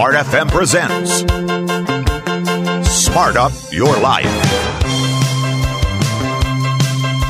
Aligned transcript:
Smart 0.00 0.14
FM 0.14 0.48
presents 0.48 1.10
Smart 2.90 3.36
Up 3.36 3.52
Your 3.70 3.98
Life. 4.00 4.24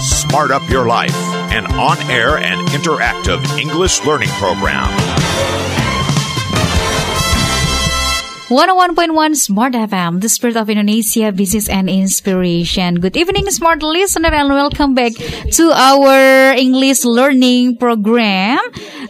Smart 0.00 0.52
Up 0.52 0.70
Your 0.70 0.86
Life, 0.86 1.16
an 1.50 1.66
on 1.72 1.98
air 2.08 2.38
and 2.38 2.68
interactive 2.68 3.44
English 3.58 4.04
learning 4.04 4.28
program. 4.38 4.86
101.1 8.50 9.36
Smart 9.36 9.74
FM, 9.74 10.20
the 10.20 10.28
spirit 10.28 10.56
of 10.56 10.68
Indonesia, 10.68 11.30
business 11.30 11.68
and 11.68 11.88
inspiration. 11.88 12.96
Good 12.96 13.16
evening, 13.16 13.48
smart 13.52 13.80
listener, 13.80 14.34
and 14.34 14.48
welcome 14.48 14.92
back 14.92 15.12
to 15.52 15.70
our 15.70 16.50
English 16.58 17.04
learning 17.04 17.76
program, 17.76 18.58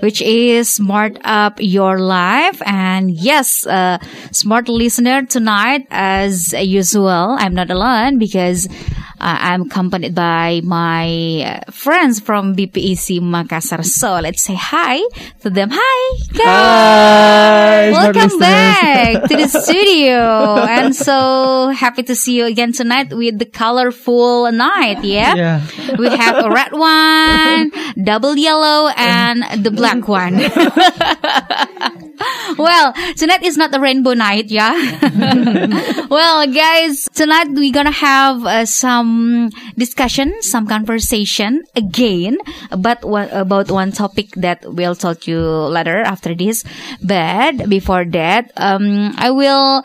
which 0.01 0.21
is 0.21 0.75
Smart 0.75 1.17
Up 1.25 1.57
Your 1.59 1.99
Life. 1.99 2.61
And 2.67 3.11
yes, 3.11 3.67
uh, 3.67 3.97
smart 4.31 4.69
listener, 4.69 5.25
tonight, 5.25 5.87
as 5.91 6.53
usual, 6.53 7.35
I'm 7.41 7.55
not 7.55 7.71
alone 7.71 8.19
because 8.19 8.69
uh, 9.21 9.37
I'm 9.41 9.63
accompanied 9.63 10.15
by 10.15 10.63
my 10.65 11.61
uh, 11.67 11.71
friends 11.71 12.21
from 12.21 12.57
BPEC 12.57 13.21
Makassar. 13.21 13.85
So 13.85 14.19
let's 14.21 14.43
say 14.43 14.55
hi 14.57 15.01
to 15.43 15.51
them. 15.51 15.69
Hi, 15.73 16.17
guys. 16.33 16.45
Hi, 16.49 17.91
Welcome 17.93 18.39
back 18.39 19.29
to 19.29 19.37
the 19.37 19.49
studio. 19.61 20.65
And 20.65 20.97
so 20.97 21.69
happy 21.69 22.03
to 22.05 22.15
see 22.17 22.39
you 22.39 22.47
again 22.47 22.73
tonight 22.73 23.13
with 23.13 23.39
the 23.39 23.45
colorful 23.45 24.51
night. 24.53 25.05
Yeah. 25.05 25.35
Yeah. 25.37 25.61
We 25.99 26.09
have 26.09 26.45
a 26.45 26.49
red 26.49 26.73
one, 26.73 27.73
double 28.03 28.37
yellow, 28.37 28.89
and 28.97 29.65
the 29.65 29.71
black 29.71 30.09
one. 30.09 30.41
well, 32.59 32.93
tonight 33.17 33.43
is 33.43 33.57
not 33.57 33.75
a 33.75 33.81
rainbow 33.81 34.15
night, 34.15 34.47
yeah. 34.51 34.73
well, 36.11 36.47
guys, 36.53 37.09
tonight 37.15 37.49
we're 37.51 37.73
gonna 37.73 37.91
have 37.91 38.45
uh, 38.45 38.67
some 38.67 39.10
discussion, 39.77 40.35
some 40.43 40.67
conversation 40.67 41.63
again 41.77 42.39
about 42.71 43.05
one, 43.05 43.29
about 43.31 43.71
one 43.71 43.93
topic 43.93 44.31
that 44.37 44.63
we'll 44.65 44.95
tell 44.95 45.17
you 45.25 45.41
later 45.41 46.01
after 46.03 46.35
this. 46.35 46.65
But 47.03 47.69
before 47.69 48.05
that, 48.13 48.51
um, 48.57 49.15
I 49.17 49.31
will 49.31 49.83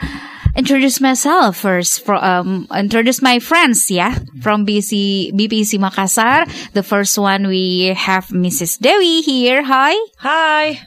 introduce 0.55 1.01
myself 1.01 1.57
first. 1.57 2.03
For, 2.05 2.15
um, 2.15 2.67
introduce 2.73 3.21
my 3.21 3.39
friends, 3.39 3.91
yeah, 3.91 4.17
from 4.41 4.65
BC 4.65 5.31
BPC 5.35 5.77
Makassar. 5.79 6.47
The 6.73 6.83
first 6.83 7.17
one 7.17 7.47
we 7.47 7.93
have 7.95 8.27
Mrs. 8.31 8.79
Dewi 8.79 9.21
here. 9.21 9.63
Hi, 9.63 9.93
Hi. 10.19 10.79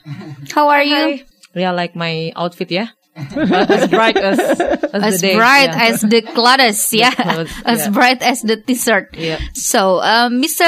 how 0.51 0.69
are 0.69 0.83
you? 0.83 0.95
Hi. 0.95 1.25
Yeah, 1.55 1.71
like 1.71 1.95
my 1.95 2.31
outfit, 2.35 2.69
yeah. 2.71 2.93
As 3.35 3.87
bright 3.89 4.17
as, 4.17 4.39
as, 4.39 4.93
As 4.93 5.21
the 5.21 5.27
day. 5.27 5.35
bright 5.35 5.69
yeah. 5.69 5.87
as 5.91 6.01
the 6.01 6.21
clothes, 6.21 6.93
yeah. 6.93 7.11
clothes, 7.13 7.51
as 7.65 7.79
yeah. 7.85 7.89
bright 7.89 8.21
as 8.21 8.41
the 8.41 8.57
t-shirt. 8.57 9.15
Yeah. 9.17 9.39
So, 9.53 10.01
um, 10.01 10.41
Mr. 10.41 10.65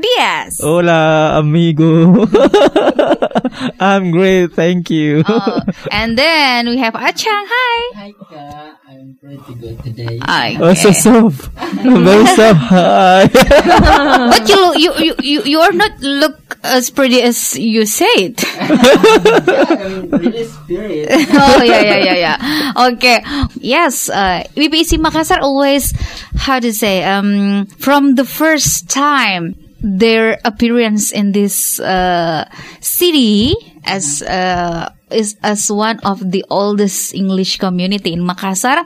Diaz. 0.00 0.60
Hola, 0.62 1.38
amigo. 1.38 2.26
I'm 3.80 4.10
great, 4.10 4.52
thank 4.52 4.90
you. 4.90 5.22
Oh, 5.26 5.60
and 5.90 6.16
then 6.18 6.68
we 6.68 6.78
have 6.78 6.94
Achang. 6.94 7.44
Hi. 7.48 7.80
Hi, 7.96 8.12
Ka. 8.12 8.78
I'm 8.88 9.16
pretty 9.20 9.54
good 9.58 9.82
today. 9.82 10.18
Hi. 10.22 10.56
Oh, 10.60 10.74
so 10.74 10.92
soft. 10.92 11.50
Very 11.82 12.26
soft. 12.26 12.60
Hi. 12.70 13.26
But 13.28 14.48
you, 14.48 14.74
you, 14.76 14.92
you, 14.98 15.14
you, 15.20 15.42
you 15.42 15.58
are 15.60 15.72
not 15.72 15.98
look 16.00 16.58
as 16.62 16.90
pretty 16.90 17.20
as 17.22 17.58
you 17.58 17.86
said. 17.86 18.36
I'm 18.58 20.10
really 20.10 20.44
spirit. 20.46 21.08
oh 21.10 21.62
yeah 21.62 21.82
yeah 21.82 21.93
yeah 21.98 22.14
yeah 22.14 22.36
yeah. 22.38 22.86
okay 22.88 23.22
yes 23.60 24.08
uh 24.10 24.42
BPC 24.54 24.98
Makassar 24.98 25.40
always 25.40 25.92
how 26.36 26.58
to 26.60 26.72
say 26.72 27.04
um 27.04 27.66
from 27.78 28.14
the 28.14 28.24
first 28.24 28.88
time 28.90 29.54
their 29.80 30.38
appearance 30.44 31.12
in 31.12 31.32
this 31.32 31.78
uh 31.80 32.48
city 32.80 33.54
as 33.84 34.22
uh 34.22 34.88
is 35.10 35.36
as 35.42 35.70
one 35.70 36.00
of 36.00 36.18
the 36.32 36.44
oldest 36.50 37.14
English 37.14 37.58
community 37.58 38.12
in 38.12 38.20
Makassar 38.24 38.82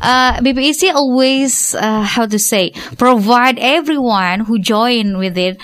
uh 0.00 0.32
BPC 0.40 0.94
always 0.94 1.74
uh, 1.74 2.02
how 2.02 2.26
to 2.26 2.38
say 2.38 2.70
provide 2.96 3.58
everyone 3.58 4.40
who 4.40 4.58
join 4.58 5.18
with 5.18 5.36
it 5.36 5.60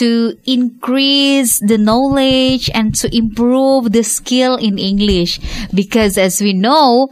to 0.00 0.36
increase 0.46 1.58
the 1.60 1.78
knowledge 1.78 2.70
and 2.74 2.94
to 2.96 3.14
improve 3.14 3.92
the 3.92 4.02
skill 4.02 4.56
in 4.56 4.78
English. 4.78 5.40
Because 5.74 6.18
as 6.18 6.40
we 6.40 6.52
know, 6.52 7.08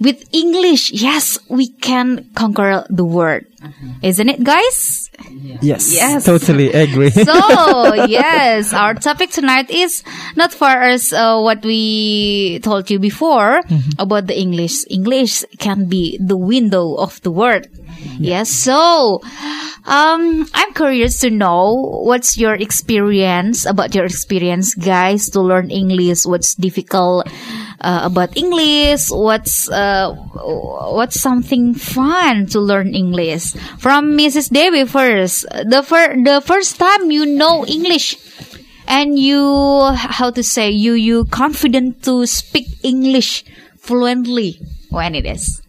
with 0.00 0.24
English, 0.34 0.92
yes, 0.92 1.38
we 1.48 1.68
can 1.68 2.28
conquer 2.34 2.84
the 2.90 3.04
world. 3.04 3.42
Isn't 4.02 4.28
it, 4.28 4.44
guys? 4.44 5.10
Yes, 5.62 5.92
Yes. 5.94 6.24
totally 6.26 6.72
agree. 6.72 7.10
So, 7.24 7.94
yes, 8.08 8.74
our 8.74 8.92
topic 8.94 9.30
tonight 9.30 9.70
is 9.70 10.02
not 10.36 10.52
far 10.52 10.82
as 10.82 11.12
uh, 11.12 11.40
what 11.40 11.64
we 11.64 12.60
told 12.62 12.90
you 12.90 12.98
before 12.98 13.62
about 13.98 14.26
the 14.26 14.36
English. 14.38 14.84
English 14.90 15.44
can 15.58 15.86
be 15.88 16.18
the 16.20 16.36
window 16.36 16.94
of 16.96 17.22
the 17.22 17.30
world. 17.30 17.66
Yes. 18.18 18.50
So, 18.50 19.20
um, 19.84 20.46
I'm 20.54 20.72
curious 20.74 21.20
to 21.20 21.30
know 21.30 22.02
what's 22.04 22.38
your 22.38 22.54
experience 22.54 23.66
about 23.66 23.94
your 23.94 24.04
experience, 24.04 24.74
guys, 24.74 25.28
to 25.30 25.40
learn 25.40 25.70
English. 25.70 26.24
What's 26.24 26.54
difficult 26.54 27.26
uh, 27.80 28.00
about 28.04 28.36
English? 28.36 29.10
What's 29.10 29.68
uh, 29.70 30.14
what's 30.94 31.20
something 31.20 31.74
fun 31.74 32.46
to 32.54 32.60
learn 32.60 32.94
English? 32.94 33.52
From 33.78 34.16
Mrs. 34.16 34.50
Dewi 34.50 34.86
first. 34.86 35.46
The 35.50 35.82
fir- 35.82 36.16
the 36.22 36.40
first 36.40 36.78
time 36.78 37.10
you 37.10 37.26
know 37.26 37.66
English 37.66 38.16
and 38.86 39.18
you 39.18 39.90
how 39.96 40.30
to 40.30 40.42
say 40.42 40.70
you 40.70 40.92
you 40.92 41.24
confident 41.26 42.02
to 42.04 42.26
speak 42.26 42.66
English 42.82 43.44
fluently 43.80 44.60
when 44.90 45.14
it 45.14 45.26
is. 45.26 45.63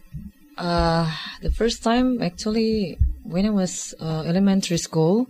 Uh, 0.56 1.10
the 1.42 1.50
first 1.50 1.82
time, 1.82 2.22
actually, 2.22 2.98
when 3.24 3.44
I 3.46 3.50
was 3.50 3.94
uh, 4.00 4.22
elementary 4.26 4.78
school, 4.78 5.28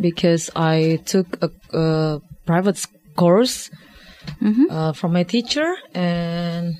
because 0.00 0.50
I 0.56 1.00
took 1.06 1.38
a, 1.42 1.50
a 1.76 2.20
private 2.44 2.84
course 3.14 3.70
uh, 4.70 4.92
from 4.92 5.12
my 5.12 5.22
teacher, 5.22 5.74
and 5.94 6.76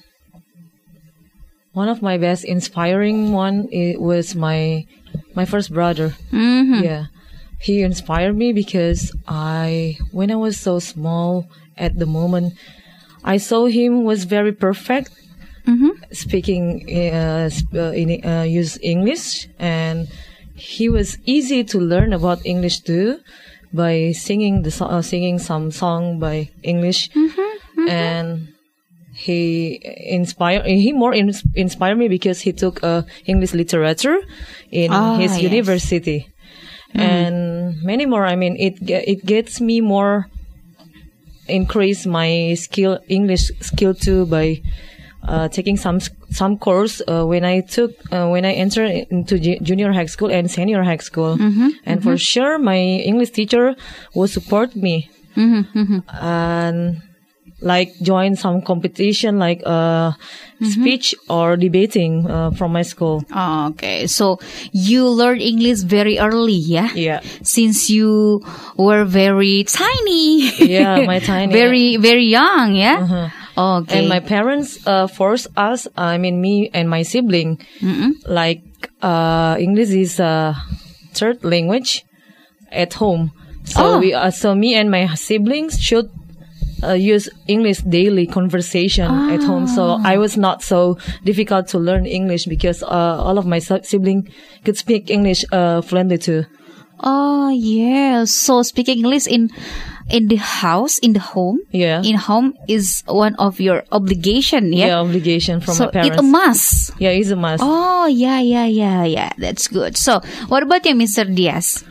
one 1.73 1.89
of 1.89 2.03
my 2.03 2.19
best 2.19 2.45
inspiring 2.45 3.33
one 3.33 3.69
it 3.71 4.01
was 4.01 4.35
my 4.35 4.87
my 5.35 5.45
first 5.45 5.73
brother. 5.73 6.17
Mm-hmm. 6.33 6.83
Yeah. 6.83 7.05
He 7.59 7.83
inspired 7.83 8.37
me 8.37 8.53
because 8.53 9.13
I, 9.27 9.97
when 10.13 10.31
I 10.31 10.37
was 10.37 10.61
so 10.61 10.79
small 10.79 11.49
at 11.77 11.99
the 11.99 12.07
moment, 12.07 12.55
I 13.25 13.39
saw 13.39 13.67
him 13.67 14.05
was 14.05 14.25
very 14.25 14.53
perfect 14.53 15.11
speaking 16.13 16.85
uh, 16.89 17.51
uh, 17.75 17.93
in 17.93 18.25
uh, 18.25 18.43
use 18.43 18.79
English, 18.83 19.49
and 19.59 20.09
he 20.55 20.89
was 20.89 21.19
easy 21.27 21.65
to 21.65 21.79
learn 21.79 22.13
about 22.13 22.45
English 22.47 22.81
too 22.81 23.19
by 23.73 24.13
singing 24.13 24.63
the 24.63 24.73
uh, 24.85 25.03
singing 25.03 25.39
some 25.39 25.71
song 25.71 26.19
by 26.19 26.49
English, 26.63 27.11
and 27.89 28.49
he 29.15 29.81
inspire 30.07 30.63
he 30.65 30.93
more 30.93 31.15
ins- 31.15 31.45
inspired 31.55 31.97
me 31.99 32.09
because 32.09 32.41
he 32.41 32.53
took 32.53 32.83
uh, 32.85 33.03
English 33.27 33.53
literature 33.55 34.19
in 34.71 34.93
Ah, 34.93 35.17
his 35.19 35.33
yes. 35.33 35.43
university, 35.43 36.29
and 36.95 37.83
many 37.83 38.07
more. 38.07 38.25
I 38.25 38.37
mean, 38.37 38.57
it 38.59 38.79
it 38.89 39.25
gets 39.27 39.61
me 39.61 39.81
more 39.81 40.29
increase 41.49 42.07
my 42.07 42.55
skill 42.59 42.99
English 43.09 43.51
skill 43.61 43.95
too 43.95 44.27
by 44.27 44.61
uh, 45.29 45.49
taking 45.49 45.77
some 45.77 45.99
some 46.31 46.57
course 46.59 47.03
uh, 47.09 47.25
when 47.27 47.45
I 47.45 47.61
took 47.61 47.93
uh, 48.13 48.29
when 48.29 48.45
I 48.45 48.53
entered 48.53 48.91
into 49.11 49.39
junior 49.39 49.93
high 49.93 50.07
school 50.07 50.31
and 50.31 50.51
senior 50.51 50.83
high 50.83 50.99
school, 51.03 51.37
and 51.85 52.03
for 52.03 52.17
sure 52.17 52.59
my 52.59 52.79
English 52.79 53.31
teacher 53.31 53.75
will 54.15 54.29
support 54.29 54.75
me 54.77 55.11
and 56.23 57.03
like 57.61 57.89
join 58.03 58.37
some 58.37 58.61
competition 58.61 59.39
like 59.39 59.63
uh, 59.65 60.13
speech 60.63 61.15
or 61.29 61.57
debating 61.57 62.27
uh, 62.29 62.51
from 62.53 62.73
my 62.73 62.83
school. 62.83 63.25
Oh, 63.33 63.69
okay. 63.73 64.07
So 64.07 64.39
you 64.73 65.09
learned 65.09 65.41
English 65.41 65.81
very 65.81 66.19
early, 66.19 66.53
yeah? 66.53 66.93
Yeah. 66.95 67.21
Since 67.43 67.89
you 67.89 68.43
were 68.77 69.05
very 69.05 69.65
tiny. 69.65 70.51
Yeah, 70.61 71.07
my 71.07 71.19
tiny- 71.31 71.53
very, 71.53 71.97
very 71.97 72.27
young, 72.27 72.75
yeah? 72.77 73.31
Okay. 73.57 73.99
And 74.01 74.09
my 74.09 74.21
parents 74.21 74.79
uh, 74.87 75.07
forced 75.07 75.49
us, 75.57 75.89
I 75.97 76.19
mean 76.19 76.41
me 76.41 76.69
and 76.75 76.89
my 76.91 77.03
sibling, 77.03 77.59
like 78.27 78.63
uh, 79.03 79.57
English 79.59 79.91
is 79.91 80.21
a 80.21 80.55
third 81.15 81.43
language 81.45 82.05
at 82.71 82.93
home. 82.95 83.33
So 83.65 83.81
Oh. 83.95 83.99
we, 83.99 84.13
uh, 84.15 84.31
so 84.31 84.55
me 84.55 84.75
and 84.75 84.91
my 84.91 85.07
siblings 85.15 85.81
should 85.81 86.11
uh, 86.85 86.93
use 86.93 87.29
English 87.49 87.81
daily 87.89 88.27
conversation 88.27 89.11
at 89.31 89.43
home. 89.43 89.67
So 89.67 89.99
I 90.05 90.19
was 90.19 90.37
not 90.37 90.63
so 90.63 90.99
difficult 91.25 91.69
to 91.69 91.79
learn 91.79 92.05
English 92.07 92.45
because 92.45 92.83
uh, 92.83 93.17
all 93.25 93.39
of 93.39 93.47
my 93.47 93.59
si- 93.59 93.83
sibling 93.83 94.29
could 94.65 94.77
speak 94.77 95.09
English 95.11 95.45
uh, 95.53 95.81
fluently 95.81 96.19
too. 96.19 96.45
Oh 97.01 97.49
yeah. 97.51 98.25
So 98.25 98.63
speaking 98.63 98.99
English 98.99 99.27
in 99.27 99.51
in 100.09 100.29
the 100.29 100.37
house, 100.37 100.99
in 100.99 101.13
the 101.13 101.21
home, 101.21 101.59
Yeah. 101.73 102.03
in 102.03 102.15
home 102.15 102.55
is 102.69 103.03
one 103.07 103.35
of 103.37 103.59
your 103.61 103.83
obligation. 103.91 104.73
Yeah, 104.73 104.87
Yeah. 104.87 105.01
obligation 105.01 105.61
from 105.61 105.75
so 105.75 105.89
parents. 105.89 106.15
it 106.15 106.21
a 106.21 106.23
must. 106.23 106.93
yeah, 106.99 107.11
it's 107.11 107.31
a 107.31 107.37
must. 107.37 107.63
Oh 107.67 108.07
yeah, 108.07 108.41
yeah, 108.41 108.67
yeah, 108.67 109.05
yeah. 109.05 109.31
That's 109.39 109.67
good. 109.69 109.97
So 109.97 110.21
what 110.49 110.63
about 110.63 110.87
you, 110.87 110.95
Mr. 110.95 111.27
Diaz? 111.27 111.83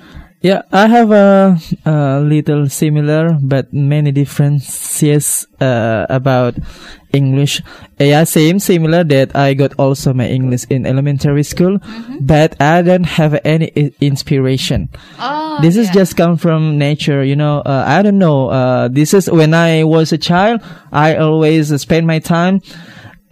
Yeah, 0.46 0.62
I 0.72 0.86
have 0.86 1.10
a, 1.10 1.58
a 1.90 2.20
little 2.22 2.70
similar 2.70 3.34
but 3.42 3.74
many 3.74 4.12
differences 4.12 5.48
uh, 5.60 6.06
about 6.08 6.54
English. 7.12 7.64
Yeah, 7.98 8.26
same 8.26 8.60
similar 8.60 9.04
that 9.06 9.36
I 9.36 9.56
got 9.56 9.74
also 9.80 10.14
my 10.14 10.28
English 10.28 10.66
in 10.70 10.86
elementary 10.86 11.42
school, 11.42 11.80
but 12.22 12.62
I 12.62 12.84
don't 12.84 13.06
have 13.18 13.40
any 13.44 13.72
i- 13.76 13.92
inspiration. 14.02 14.90
Oh, 15.18 15.58
this 15.64 15.78
is 15.78 15.90
just 15.90 16.16
come 16.16 16.38
from 16.38 16.78
nature, 16.78 17.24
you 17.24 17.36
know. 17.36 17.62
Uh, 17.66 17.84
I 17.88 18.04
don't 18.04 18.20
know. 18.20 18.50
Uh, 18.50 18.88
this 18.88 19.16
is 19.16 19.26
when 19.32 19.56
I 19.56 19.84
was 19.84 20.14
a 20.14 20.18
child. 20.20 20.62
I 20.92 21.16
always 21.16 21.74
spend 21.82 22.06
my 22.06 22.20
time. 22.20 22.62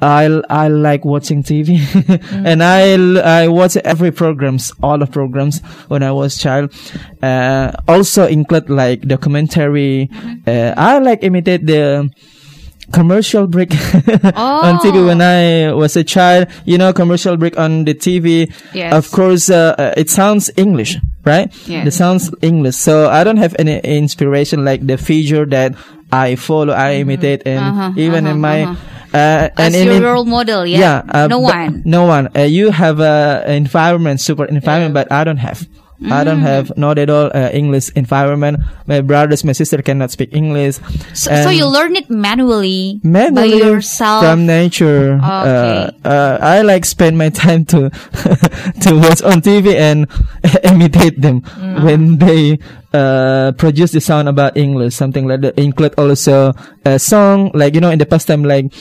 I 0.03 0.27
I 0.49 0.67
like 0.67 1.05
watching 1.05 1.43
TV, 1.43 1.79
and 2.45 2.61
I 2.61 2.93
I 3.43 3.47
watch 3.47 3.77
every 3.77 4.11
programs, 4.11 4.73
all 4.83 4.99
the 4.99 5.07
programs 5.07 5.61
when 5.87 6.03
I 6.03 6.11
was 6.11 6.37
child. 6.37 6.73
Uh, 7.23 7.71
also 7.87 8.27
include 8.27 8.69
like 8.69 9.07
documentary. 9.07 10.09
Uh, 10.45 10.73
I 10.75 10.99
like 10.99 11.23
imitate 11.23 11.65
the 11.65 12.09
commercial 12.91 13.47
break 13.47 13.71
on 14.35 14.77
TV 14.79 15.05
when 15.05 15.21
I 15.21 15.71
was 15.73 15.95
a 15.95 16.03
child. 16.03 16.47
You 16.65 16.77
know, 16.77 16.91
commercial 16.93 17.37
break 17.37 17.57
on 17.57 17.85
the 17.85 17.93
TV. 17.93 18.51
Yes. 18.73 18.93
Of 18.93 19.11
course, 19.11 19.49
uh, 19.49 19.75
uh, 19.77 19.93
it 19.97 20.09
sounds 20.09 20.51
English, 20.57 20.97
right? 21.25 21.47
Yes. 21.67 21.87
It 21.87 21.91
sounds 21.93 22.29
English. 22.41 22.75
So 22.75 23.09
I 23.09 23.23
don't 23.23 23.37
have 23.37 23.55
any 23.57 23.79
inspiration 23.79 24.65
like 24.65 24.85
the 24.85 24.97
figure 24.97 25.45
that 25.47 25.75
I 26.11 26.35
follow, 26.35 26.73
I 26.73 26.95
imitate, 27.01 27.47
and 27.47 27.63
Uh-huh, 27.65 27.91
even 27.97 28.27
in 28.27 28.43
uh-huh, 28.43 28.47
my. 28.51 28.63
uh-huh. 28.63 28.89
Uh, 29.13 29.49
As 29.57 29.73
and 29.75 29.85
your 29.85 29.95
in- 29.95 30.03
role 30.03 30.25
model, 30.25 30.65
yeah. 30.65 31.03
uh, 31.07 31.27
no 31.27 31.39
one. 31.39 31.83
No 31.85 32.05
one. 32.05 32.29
Uh, 32.35 32.41
you 32.49 32.71
have 32.71 32.99
a 32.99 33.43
environment, 33.47 34.19
super 34.21 34.45
environment, 34.45 34.93
but 34.93 35.11
I 35.11 35.23
don't 35.23 35.37
have. 35.37 35.67
I 36.03 36.25
don't 36.27 36.43
Mm. 36.43 36.51
have 36.51 36.75
not 36.75 36.97
at 36.99 37.07
all 37.09 37.31
uh, 37.31 37.47
English 37.55 37.87
environment. 37.95 38.59
My 38.87 38.99
brothers, 38.99 39.45
my 39.47 39.53
sister 39.55 39.79
cannot 39.81 40.11
speak 40.11 40.35
English. 40.35 40.75
So, 41.13 41.31
so 41.31 41.49
you 41.49 41.63
learn 41.63 41.95
it 41.95 42.09
manually, 42.09 42.99
manually 43.07 43.61
by 43.61 43.63
yourself. 43.71 44.19
from 44.25 44.43
nature. 44.45 45.15
Okay. 45.15 45.23
Uh, 45.23 45.91
uh, 46.03 46.37
I 46.43 46.59
like 46.59 46.83
spend 46.83 47.15
my 47.17 47.29
time 47.29 47.63
to 47.71 47.87
to 48.83 48.89
watch 48.99 49.23
on 49.23 49.39
TV 49.39 49.79
and 49.79 50.11
imitate 50.67 51.21
them 51.23 51.39
Mm. 51.55 51.83
when 51.87 52.01
they 52.19 52.59
uh, 52.91 53.53
produce 53.55 53.95
the 53.95 54.01
sound 54.03 54.27
about 54.27 54.57
English, 54.59 54.95
something 54.99 55.23
like 55.23 55.39
that. 55.39 55.55
Include 55.55 55.95
also 55.95 56.51
a 56.83 56.99
song 56.99 57.51
like 57.55 57.75
you 57.75 57.81
know 57.81 57.91
in 57.95 57.99
the 57.99 58.09
past 58.09 58.27
time 58.27 58.43
like. 58.43 58.73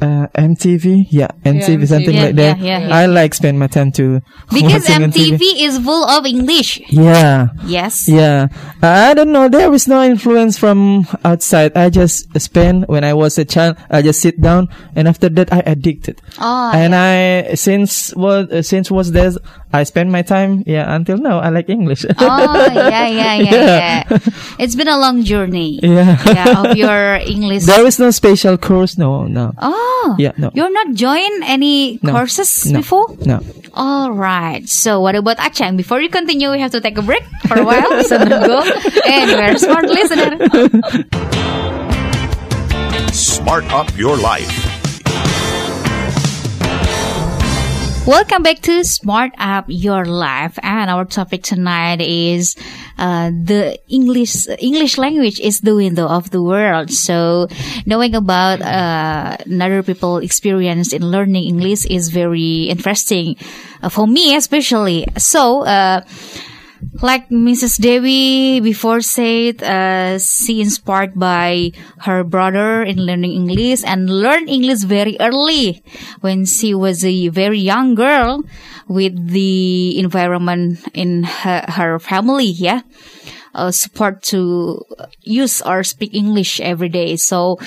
Uh, 0.00 0.26
MTV, 0.32 1.08
yeah, 1.10 1.28
MTV, 1.44 1.86
something 1.86 2.14
Yeah, 2.16 2.24
like 2.24 2.34
that. 2.36 2.58
yeah, 2.58 2.78
yeah, 2.80 2.88
yeah. 2.88 2.96
I 2.96 3.04
like 3.04 3.34
spend 3.34 3.58
my 3.58 3.66
time 3.68 3.92
to 4.00 4.22
because 4.50 4.88
on 4.88 5.12
MTV 5.12 5.40
is 5.60 5.76
full 5.78 6.08
of 6.08 6.24
English. 6.24 6.80
Yeah, 6.88 7.48
Yes. 7.66 8.08
yeah. 8.08 8.48
I 8.80 9.12
don't 9.12 9.30
know. 9.30 9.48
There 9.52 9.68
is 9.74 9.86
no 9.86 10.00
influence 10.02 10.56
from 10.56 11.04
outside. 11.22 11.76
I 11.76 11.90
just 11.90 12.32
spend 12.40 12.88
when 12.88 13.04
I 13.04 13.12
was 13.12 13.36
a 13.36 13.44
child. 13.44 13.76
I 13.90 14.00
just 14.00 14.22
sit 14.24 14.40
down, 14.40 14.68
and 14.96 15.04
after 15.06 15.28
that, 15.28 15.52
I 15.52 15.60
addicted. 15.68 16.22
Oh, 16.40 16.70
and 16.72 16.94
I 16.96 17.52
since 17.60 18.16
was 18.16 18.48
uh, 18.48 18.62
since 18.62 18.90
was 18.90 19.12
there, 19.12 19.32
I 19.70 19.84
spend 19.84 20.08
my 20.10 20.22
time. 20.22 20.64
Yeah, 20.66 20.88
until 20.96 21.18
now, 21.20 21.40
I 21.44 21.50
like 21.52 21.68
English. 21.68 22.06
Oh, 22.08 22.72
yeah, 22.72 23.04
yeah, 23.06 23.34
yeah, 23.36 24.04
yeah. 24.08 24.18
It's 24.58 24.74
been 24.74 24.88
a 24.88 24.96
long 24.96 25.24
journey. 25.28 25.78
yeah. 25.82 26.16
Yeah, 26.24 26.62
of 26.64 26.76
your 26.76 27.20
English. 27.36 27.64
there 27.68 27.84
is 27.84 27.98
no 28.00 28.08
special 28.10 28.56
course. 28.56 28.96
No, 28.96 29.26
no, 29.28 29.52
oh, 29.60 29.76
Yeah, 30.18 30.32
no. 30.36 30.50
You're 30.54 30.72
not 30.72 30.94
joined 30.94 31.44
any 31.44 31.98
No. 32.02 32.12
courses 32.12 32.66
no, 32.66 32.78
before? 32.80 33.06
no. 33.24 33.40
All 33.74 34.10
right. 34.12 34.66
So 34.68 35.00
what 35.00 35.14
about 35.14 35.38
Achang? 35.38 35.76
Before 35.76 36.00
you 36.00 36.08
continue, 36.10 36.50
we 36.50 36.58
have 36.60 36.72
to 36.72 36.80
take 36.80 36.98
a 36.98 37.02
break 37.02 37.22
for 37.46 37.58
a 37.60 37.64
while. 37.64 38.02
so 38.10 38.18
don't 38.18 38.46
go 38.46 38.60
anywhere. 39.06 39.56
Smart 39.56 39.86
listener. 39.86 40.38
Smart 43.12 43.64
up 43.72 43.90
your 43.96 44.16
life. 44.16 44.69
Welcome 48.06 48.42
back 48.42 48.60
to 48.62 48.82
Smart 48.82 49.32
Up 49.36 49.66
Your 49.68 50.06
Life, 50.06 50.58
and 50.62 50.90
our 50.90 51.04
topic 51.04 51.42
tonight 51.42 52.00
is 52.00 52.56
uh, 52.96 53.28
the 53.28 53.78
English 53.88 54.48
English 54.58 54.96
language 54.96 55.38
is 55.38 55.60
the 55.60 55.76
window 55.76 56.08
of 56.08 56.30
the 56.30 56.42
world. 56.42 56.90
So, 56.90 57.48
knowing 57.84 58.14
about 58.14 58.62
uh, 58.62 59.36
another 59.44 59.82
people 59.82 60.16
experience 60.16 60.94
in 60.94 61.04
learning 61.04 61.44
English 61.44 61.84
is 61.86 62.08
very 62.08 62.72
interesting 62.72 63.36
uh, 63.82 63.90
for 63.90 64.06
me, 64.06 64.34
especially. 64.34 65.06
So. 65.18 65.64
Uh, 65.64 66.00
like 67.02 67.28
Mrs. 67.28 67.80
Dewi 67.80 68.60
before 68.60 69.00
said, 69.00 69.62
uh, 69.62 70.18
she 70.18 70.60
inspired 70.60 71.18
by 71.18 71.72
her 71.98 72.24
brother 72.24 72.82
in 72.82 72.98
learning 72.98 73.32
English 73.32 73.82
and 73.84 74.10
learned 74.10 74.48
English 74.48 74.80
very 74.80 75.16
early 75.20 75.82
when 76.20 76.44
she 76.44 76.74
was 76.74 77.04
a 77.04 77.28
very 77.28 77.58
young 77.58 77.94
girl 77.94 78.42
with 78.88 79.14
the 79.30 79.98
environment 79.98 80.80
in 80.94 81.24
her, 81.24 81.64
her 81.68 81.98
family. 81.98 82.46
Yeah. 82.46 82.82
Uh, 83.52 83.72
support 83.72 84.22
to 84.22 84.80
use 85.22 85.60
or 85.62 85.82
speak 85.82 86.14
English 86.14 86.60
every 86.60 86.88
day. 86.88 87.16
So, 87.16 87.58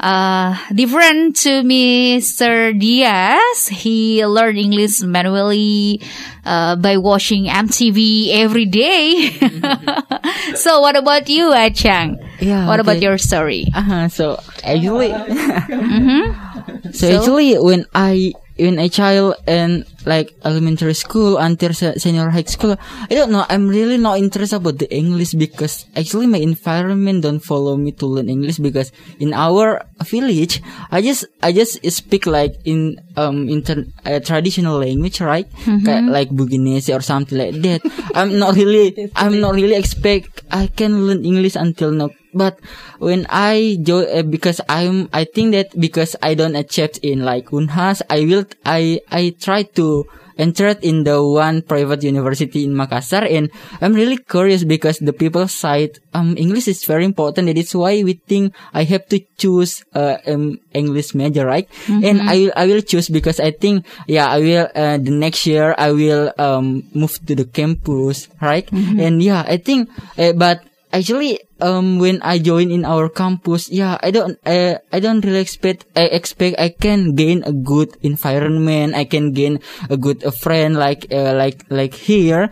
uh, 0.00 0.56
different 0.74 1.36
to 1.44 1.62
Mr. 1.62 2.72
Diaz, 2.78 3.68
he 3.68 4.24
learned 4.26 4.58
English 4.58 5.00
manually, 5.02 6.00
uh, 6.44 6.76
by 6.76 6.96
watching 6.96 7.46
MTV 7.46 8.30
every 8.40 8.66
day. 8.66 9.30
so 10.54 10.80
what 10.80 10.96
about 10.96 11.28
you, 11.28 11.50
Achang? 11.50 12.16
Yeah, 12.40 12.66
What 12.66 12.80
about 12.80 13.00
your 13.00 13.18
story? 13.18 13.66
Uh-huh, 13.74 14.08
so 14.08 14.38
actually, 14.64 15.10
Mm-hmm. 15.68 16.90
so, 16.92 17.08
actually 17.18 17.54
when 17.58 17.84
I 17.94 18.32
when 18.58 18.78
a 18.78 18.88
child 18.90 19.38
and 19.46 19.86
like 20.04 20.34
elementary 20.44 20.94
school 20.94 21.38
until 21.38 21.72
se- 21.72 21.98
senior 21.98 22.30
high 22.30 22.48
school, 22.48 22.76
I 23.10 23.14
don't 23.14 23.30
know. 23.30 23.46
I'm 23.48 23.68
really 23.68 23.98
not 23.98 24.18
interested 24.18 24.56
about 24.56 24.78
the 24.78 24.90
English 24.92 25.34
because 25.34 25.86
actually 25.94 26.26
my 26.26 26.38
environment 26.38 27.22
don't 27.22 27.40
follow 27.40 27.76
me 27.76 27.92
to 28.02 28.06
learn 28.06 28.28
English 28.28 28.58
because 28.58 28.90
in 29.20 29.32
our 29.32 29.82
village, 30.04 30.62
I 30.90 31.02
just 31.02 31.26
I 31.42 31.52
just 31.52 31.78
speak 31.90 32.26
like 32.26 32.56
in 32.64 32.98
um 33.16 33.48
inter 33.48 33.84
uh, 34.04 34.20
traditional 34.20 34.78
language, 34.78 35.20
right? 35.20 35.46
Kayak 35.84 36.04
like 36.10 36.28
Buginese 36.30 36.90
or 36.90 37.00
something 37.00 37.38
like 37.38 37.54
that. 37.62 37.80
I'm 38.14 38.38
not 38.38 38.54
really 38.56 38.94
I'm 39.16 39.40
not 39.40 39.54
really 39.54 39.76
expect 39.76 40.42
I 40.50 40.66
can 40.66 41.06
learn 41.06 41.24
English 41.24 41.54
until 41.56 41.92
now. 41.92 42.10
But 42.38 42.58
when 42.98 43.26
I 43.28 43.78
jo- 43.82 44.06
uh, 44.06 44.22
because 44.22 44.60
I'm 44.70 45.10
I 45.12 45.24
think 45.26 45.52
that 45.58 45.74
because 45.74 46.14
I 46.22 46.34
don't 46.38 46.54
accept 46.56 46.98
in 47.02 47.26
like 47.26 47.50
Unhas, 47.50 48.00
I 48.08 48.24
will 48.24 48.46
I 48.64 49.00
I 49.10 49.34
try 49.38 49.64
to 49.76 50.06
enter 50.38 50.70
in 50.86 51.02
the 51.02 51.18
one 51.18 51.62
private 51.66 52.00
university 52.06 52.62
in 52.62 52.70
Makassar 52.70 53.26
and 53.26 53.50
I'm 53.82 53.90
really 53.92 54.18
curious 54.22 54.62
because 54.62 55.02
the 55.02 55.10
people 55.12 55.48
side 55.50 55.98
um 56.14 56.38
English 56.38 56.68
is 56.70 56.84
very 56.86 57.02
important. 57.04 57.50
That 57.50 57.58
is 57.58 57.74
why 57.74 58.06
we 58.06 58.22
think 58.22 58.54
I 58.72 58.84
have 58.86 59.10
to 59.10 59.18
choose 59.36 59.82
uh, 59.98 60.22
um 60.30 60.62
English 60.72 61.14
major, 61.18 61.42
right? 61.42 61.66
And 61.90 62.22
I 62.22 62.34
will 62.38 62.52
I 62.54 62.64
will 62.70 62.82
choose 62.86 63.10
because 63.10 63.40
I 63.42 63.50
think 63.50 63.82
yeah 64.06 64.30
I 64.30 64.38
will 64.38 64.66
uh, 64.78 64.98
the 65.02 65.10
next 65.10 65.42
year 65.42 65.74
I 65.76 65.90
will 65.90 66.30
um 66.38 66.86
move 66.94 67.18
to 67.26 67.34
the 67.34 67.44
campus, 67.44 68.30
right? 68.38 68.62
And 68.70 69.18
yeah 69.18 69.42
I 69.42 69.58
think 69.58 69.90
uh, 70.14 70.38
but 70.38 70.62
actually 70.92 71.40
um 71.60 71.98
when 71.98 72.22
I 72.22 72.38
join 72.38 72.70
in 72.70 72.84
our 72.84 73.08
campus 73.08 73.68
yeah 73.70 73.98
I 74.00 74.10
don't 74.10 74.38
I 74.46 74.98
don't 75.00 75.24
really 75.24 75.40
expect 75.40 75.86
I 75.96 76.08
expect 76.10 76.58
I 76.58 76.70
can 76.70 77.14
gain 77.14 77.42
a 77.44 77.52
good 77.52 77.96
environment. 78.02 78.94
I 78.94 79.04
can 79.04 79.32
gain 79.32 79.60
a 79.90 79.96
good 79.96 80.24
a 80.24 80.32
friend 80.32 80.76
like 80.76 81.06
uh, 81.12 81.34
like 81.34 81.64
like 81.70 81.94
here 81.94 82.50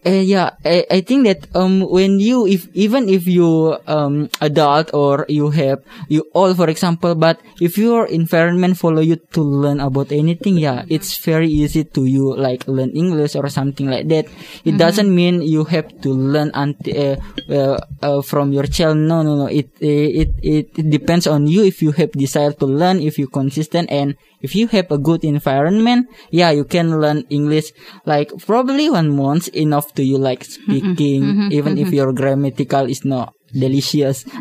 Uh, 0.00 0.24
yeah, 0.24 0.56
I, 0.64 0.86
I 0.90 1.00
think 1.04 1.28
that 1.28 1.44
um 1.52 1.84
when 1.84 2.16
you 2.24 2.48
if 2.48 2.72
even 2.72 3.04
if 3.12 3.28
you 3.28 3.76
um 3.84 4.32
adult 4.40 4.88
or 4.96 5.26
you 5.28 5.52
have 5.52 5.84
you 6.08 6.24
all 6.32 6.54
for 6.56 6.72
example, 6.72 7.12
but 7.14 7.36
if 7.60 7.76
your 7.76 8.06
environment 8.08 8.80
follow 8.80 9.04
you 9.04 9.16
to 9.36 9.42
learn 9.44 9.76
about 9.78 10.08
anything, 10.10 10.56
yeah, 10.56 10.88
it's 10.88 11.20
very 11.20 11.48
easy 11.52 11.84
to 11.84 12.06
you 12.08 12.32
like 12.32 12.64
learn 12.66 12.96
English 12.96 13.36
or 13.36 13.50
something 13.52 13.92
like 13.92 14.08
that. 14.08 14.24
It 14.64 14.78
doesn't 14.80 15.12
mean 15.14 15.42
you 15.42 15.64
have 15.68 15.92
to 16.00 16.08
learn 16.16 16.50
until 16.54 17.20
uh, 17.20 17.52
uh, 17.52 17.78
uh, 18.00 18.22
from 18.22 18.54
your 18.56 18.64
child. 18.64 18.96
No, 18.96 19.20
no, 19.20 19.36
no. 19.36 19.46
It, 19.52 19.68
it 19.84 20.32
it 20.40 20.68
it 20.72 20.88
depends 20.88 21.26
on 21.26 21.44
you 21.46 21.62
if 21.62 21.82
you 21.82 21.92
have 21.92 22.12
desire 22.12 22.52
to 22.56 22.64
learn, 22.64 23.00
if 23.04 23.18
you 23.18 23.28
consistent 23.28 23.92
and 23.92 24.16
if 24.40 24.54
you 24.54 24.66
have 24.68 24.90
a 24.90 24.98
good 24.98 25.24
environment, 25.24 26.08
yeah, 26.30 26.50
you 26.50 26.64
can 26.64 27.00
learn 27.00 27.24
English 27.30 27.72
like 28.04 28.32
probably 28.46 28.90
one 28.90 29.14
month 29.14 29.48
enough 29.48 29.92
to 29.94 30.02
you 30.02 30.18
like 30.18 30.44
speaking, 30.44 31.22
even 31.52 31.78
if 31.78 31.92
your 31.92 32.12
grammatical 32.12 32.86
is 32.88 33.04
not 33.04 33.34
delicious. 33.52 34.24
it's 34.26 34.34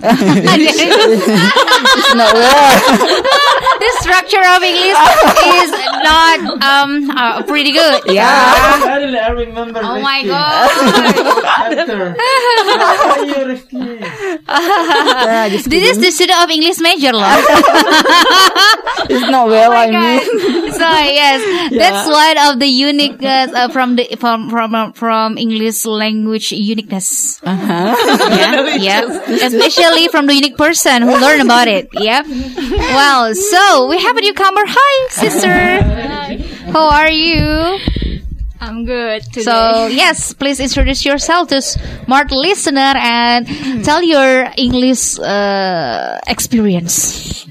not 2.16 2.34
well. 2.34 2.80
the 3.80 3.92
structure 4.02 4.44
of 4.56 4.64
English 4.64 4.98
is 5.60 5.72
not 6.04 6.40
um 6.62 7.10
uh, 7.12 7.42
pretty 7.44 7.72
good. 7.72 8.02
Yeah. 8.08 8.80
Suddenly 8.80 9.20
I 9.20 9.30
remember. 9.30 9.80
Oh 9.84 10.00
my 10.02 10.24
god. 10.26 10.70
yeah, 14.50 15.50
just 15.50 15.70
This 15.70 15.92
is 15.92 15.98
the 16.00 16.12
student 16.12 16.42
of 16.44 16.50
English 16.50 16.80
major 16.80 17.14
loh. 17.14 17.24
it's 19.10 19.30
not 19.30 19.48
well. 19.48 19.72
Oh 19.72 19.76
I 19.76 19.92
God. 19.92 20.02
mean, 20.02 20.72
so 20.74 20.88
yes, 20.90 21.42
that's 21.72 22.08
one 22.10 22.38
of 22.50 22.60
the 22.60 22.68
uniqueness 22.68 23.54
uh, 23.54 23.70
from 23.70 23.96
the 23.96 24.06
from 24.20 24.50
from 24.50 24.94
from 24.94 25.38
English 25.38 25.86
language 25.86 26.52
uniqueness. 26.52 27.40
uh-huh. 27.44 27.96
Yeah, 28.30 28.76
yeah, 28.76 28.99
especially 29.44 30.08
from 30.08 30.28
the 30.28 30.34
unique 30.34 30.58
person 30.58 31.02
who 31.04 31.14
learned 31.20 31.42
about 31.42 31.68
it. 31.68 31.90
Yeah. 31.94 32.24
Well, 32.24 33.34
so 33.36 33.88
we 33.88 34.00
have 34.00 34.18
a 34.18 34.22
newcomer. 34.22 34.64
Hi, 34.66 35.10
sister. 35.10 36.72
How 36.72 36.90
are 36.90 37.10
you? 37.10 37.80
I'm 38.62 38.84
good 38.86 39.24
today. 39.24 39.44
So 39.44 39.88
yes, 39.88 40.34
please 40.34 40.60
introduce 40.60 41.06
yourself 41.06 41.48
to 41.50 41.62
smart 41.62 42.32
listener 42.32 42.94
and 43.00 43.48
tell 43.86 44.04
your 44.04 44.52
English 44.58 45.18
uh, 45.20 46.20
experience. 46.28 47.48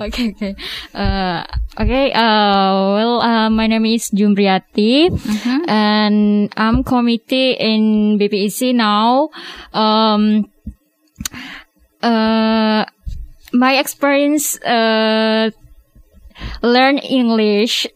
okay, 0.00 0.30
okay. 0.34 0.54
Uh, 0.94 1.44
okay. 1.78 2.12
Uh, 2.12 2.74
well, 2.98 3.22
uh, 3.22 3.50
my 3.50 3.66
name 3.66 3.86
is 3.86 4.10
Jumriati, 4.10 5.14
and 5.68 6.52
I'm 6.56 6.82
committee 6.82 7.52
in 7.52 8.18
BPEC 8.18 8.74
now. 8.74 9.30
Um, 9.72 10.50
uh, 12.02 12.84
my 13.52 13.78
experience, 13.78 14.60
uh, 14.62 15.50
learn 16.62 16.98
English 16.98 17.86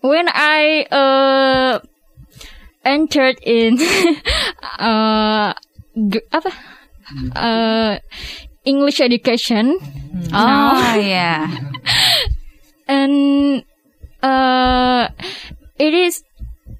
when 0.00 0.28
I 0.28 0.86
uh 0.90 1.80
entered 2.84 3.38
in 3.42 3.78
uh 4.78 5.52
apa? 6.32 6.50
Uh 7.34 7.98
English 8.64 9.00
education. 9.00 9.78
Oh 10.32 10.94
yeah. 11.00 11.48
and 12.88 13.64
uh 14.22 15.08
it 15.78 15.94
is 15.94 16.22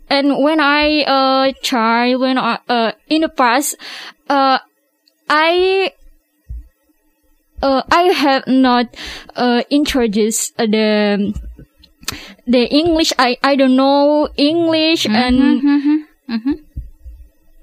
and 0.08 0.38
when 0.38 0.60
I 0.60 1.02
uh 1.04 1.52
child 1.62 2.20
when 2.20 2.38
I 2.38 2.58
uh 2.68 2.92
in 3.08 3.22
the 3.22 3.32
past 3.32 3.76
uh 4.28 4.58
I 5.28 5.92
uh 7.62 7.82
I 7.90 8.02
have 8.14 8.46
not 8.46 8.86
uh 9.36 9.62
introduced 9.70 10.56
the 10.56 11.34
the 12.46 12.62
English 12.70 13.12
I 13.18 13.36
I 13.42 13.56
don't 13.56 13.76
know 13.76 14.28
English 14.36 15.06
and 15.06 15.68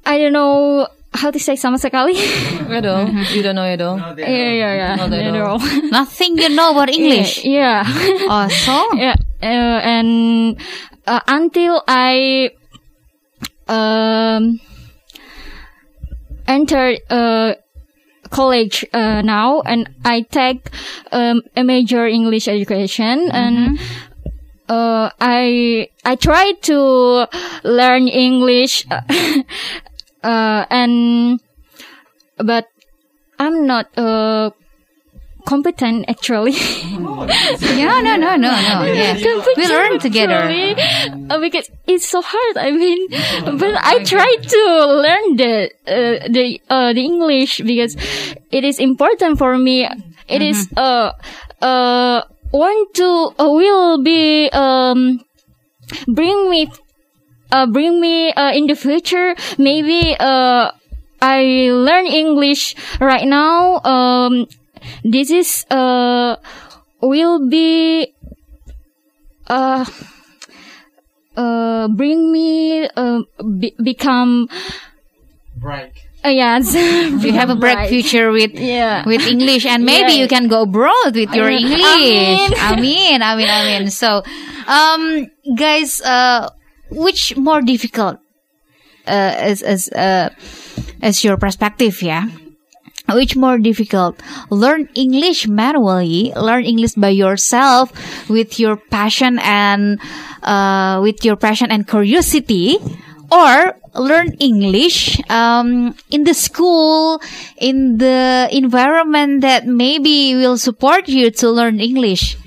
I 0.06 0.18
don't 0.20 0.34
know 0.34 0.88
how 1.16 1.32
to 1.32 1.40
say 1.40 1.56
sama 1.56 1.80
sekali. 1.80 2.14
At 2.70 2.86
all. 2.86 3.08
You 3.32 3.42
don't 3.42 3.56
know 3.56 3.64
at 3.66 3.80
all. 3.82 3.98
yeah, 4.20 4.52
yeah, 4.52 4.74
yeah. 4.76 4.94
Not 5.00 5.14
at 5.16 5.32
At 5.32 5.40
all. 5.40 5.58
all. 5.58 5.60
Nothing 5.90 6.38
you 6.38 6.50
know 6.52 6.76
about 6.76 6.92
English. 6.92 7.42
Yeah. 7.48 7.88
Oh, 8.30 8.46
so 8.52 8.76
yeah. 9.00 9.16
Uh, 9.42 9.80
and 9.80 10.10
uh, 11.08 11.24
until 11.26 11.82
I 11.88 12.52
um 13.72 14.60
entered 16.48 17.00
uh 17.10 17.56
college 18.30 18.86
uh, 18.94 19.22
now 19.22 19.62
and 19.62 19.90
I 20.04 20.22
take 20.22 20.70
um, 21.12 21.42
a 21.56 21.64
major 21.64 22.08
English 22.08 22.48
education 22.48 23.30
and 23.32 23.80
uh, 24.68 25.10
I 25.22 25.90
I 26.04 26.16
try 26.16 26.54
to 26.64 27.28
learn 27.64 28.08
English 28.08 28.86
uh, 28.90 29.02
and 30.70 31.40
but 32.38 32.68
I'm 33.40 33.66
not 33.68 33.88
uh, 33.98 34.52
competent 35.46 36.06
actually. 36.10 36.52
yeah, 37.78 38.02
no, 38.02 38.16
no, 38.18 38.36
no, 38.36 38.36
no. 38.36 38.84
Yeah. 38.84 39.16
we 39.56 39.68
learn 39.68 40.00
together. 40.00 40.50
Uh, 41.30 41.40
because 41.40 41.70
it's 41.88 42.08
so 42.10 42.22
hard. 42.22 42.58
I 42.58 42.72
mean, 42.72 43.08
but 43.58 43.76
I 43.78 44.04
try 44.04 44.36
to 44.42 44.62
learn 45.06 45.36
the 45.38 45.72
uh, 45.88 46.28
the 46.28 46.62
uh, 46.70 46.94
the 46.94 47.02
English 47.02 47.62
because 47.62 47.96
it 48.52 48.64
is 48.64 48.80
important 48.80 49.38
for 49.38 49.58
me. 49.58 49.88
It 50.28 50.42
is 50.42 50.68
uh 50.76 51.14
uh 51.62 52.22
want 52.52 52.94
to 52.96 53.10
uh, 53.38 53.50
will 53.50 54.02
be 54.02 54.50
um 54.50 55.22
bring 56.08 56.50
me 56.50 56.68
uh 57.52 57.68
bring 57.68 58.02
me 58.02 58.34
uh 58.34 58.52
in 58.54 58.66
the 58.68 58.76
future 58.76 59.36
maybe 59.58 60.16
uh 60.20 60.72
I 61.22 61.70
learn 61.72 62.06
English 62.06 62.76
right 63.00 63.28
now 63.28 63.82
um 63.86 64.48
this 65.04 65.30
is 65.32 65.66
uh 65.70 66.36
will 67.02 67.48
be 67.50 68.14
uh 69.48 69.86
uh 71.36 71.88
bring 71.90 72.32
me 72.32 72.88
uh 72.96 73.22
be- 73.60 73.76
become 73.84 74.48
Bright. 75.56 75.94
uh, 76.24 76.30
yes 76.30 76.74
You 77.26 77.34
have 77.34 77.50
a 77.50 77.56
bright 77.56 77.78
Right. 77.78 77.90
future 77.90 78.32
with 78.32 78.54
yeah 78.54 79.04
with 79.06 79.26
English, 79.28 79.66
and 79.66 79.84
maybe 79.86 80.14
Yeah. 80.14 80.22
you 80.24 80.28
can 80.28 80.48
go 80.48 80.62
abroad 80.64 81.14
with 81.16 81.34
your 81.34 81.50
Uh, 81.50 81.58
English. 81.60 82.52
I 82.60 82.76
mean, 82.80 83.22
I 83.22 83.36
mean, 83.36 83.50
I 83.50 83.62
mean. 83.80 83.90
So, 83.90 84.22
um, 84.68 85.28
guys, 85.58 86.02
uh, 86.02 86.50
which 86.92 87.36
more 87.38 87.62
difficult, 87.62 88.18
uh, 89.08 89.34
as 89.38 89.62
as 89.64 89.90
uh, 89.90 90.30
as 91.02 91.24
your 91.24 91.38
perspective, 91.38 92.02
yeah? 92.02 92.28
Which 93.08 93.36
more 93.36 93.58
difficult? 93.60 94.20
Learn 94.50 94.90
English 94.96 95.48
manually, 95.48 96.34
learn 96.36 96.66
English 96.66 96.94
by 96.98 97.10
yourself 97.10 97.94
with 98.30 98.60
your 98.60 98.78
passion 98.78 99.38
and 99.44 100.00
uh, 100.42 101.00
with 101.04 101.24
your 101.24 101.36
passion 101.36 101.70
and 101.70 101.88
curiosity, 101.88 102.78
or 103.32 103.78
learn 103.94 104.34
English 104.42 105.22
um, 105.30 105.96
in 106.10 106.24
the 106.26 106.34
school, 106.34 107.22
in 107.58 107.98
the 107.98 108.50
environment 108.52 109.42
that 109.42 109.68
maybe 109.68 110.34
will 110.36 110.58
support 110.58 111.08
you 111.08 111.30
to 111.30 111.50
learn 111.50 111.80
English. 111.80 112.38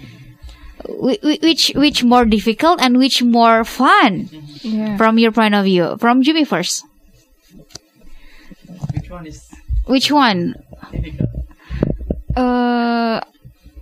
Wh- 0.84 1.22
wh- 1.22 1.42
Which 1.42 1.72
which 1.76 2.02
more 2.02 2.24
difficult 2.24 2.80
and 2.82 2.98
which 2.98 3.22
more 3.22 3.62
fun 3.64 4.28
yeah 4.62 4.96
from 4.96 5.18
your 5.18 5.30
point 5.32 5.54
of 5.54 5.64
view? 5.64 5.96
From 5.98 6.22
Jimmy 6.22 6.44
first. 6.44 6.82
Which 8.94 9.10
one 9.10 9.26
is 9.26 9.47
Which 9.88 10.12
one? 10.12 10.54
uh 12.36 13.20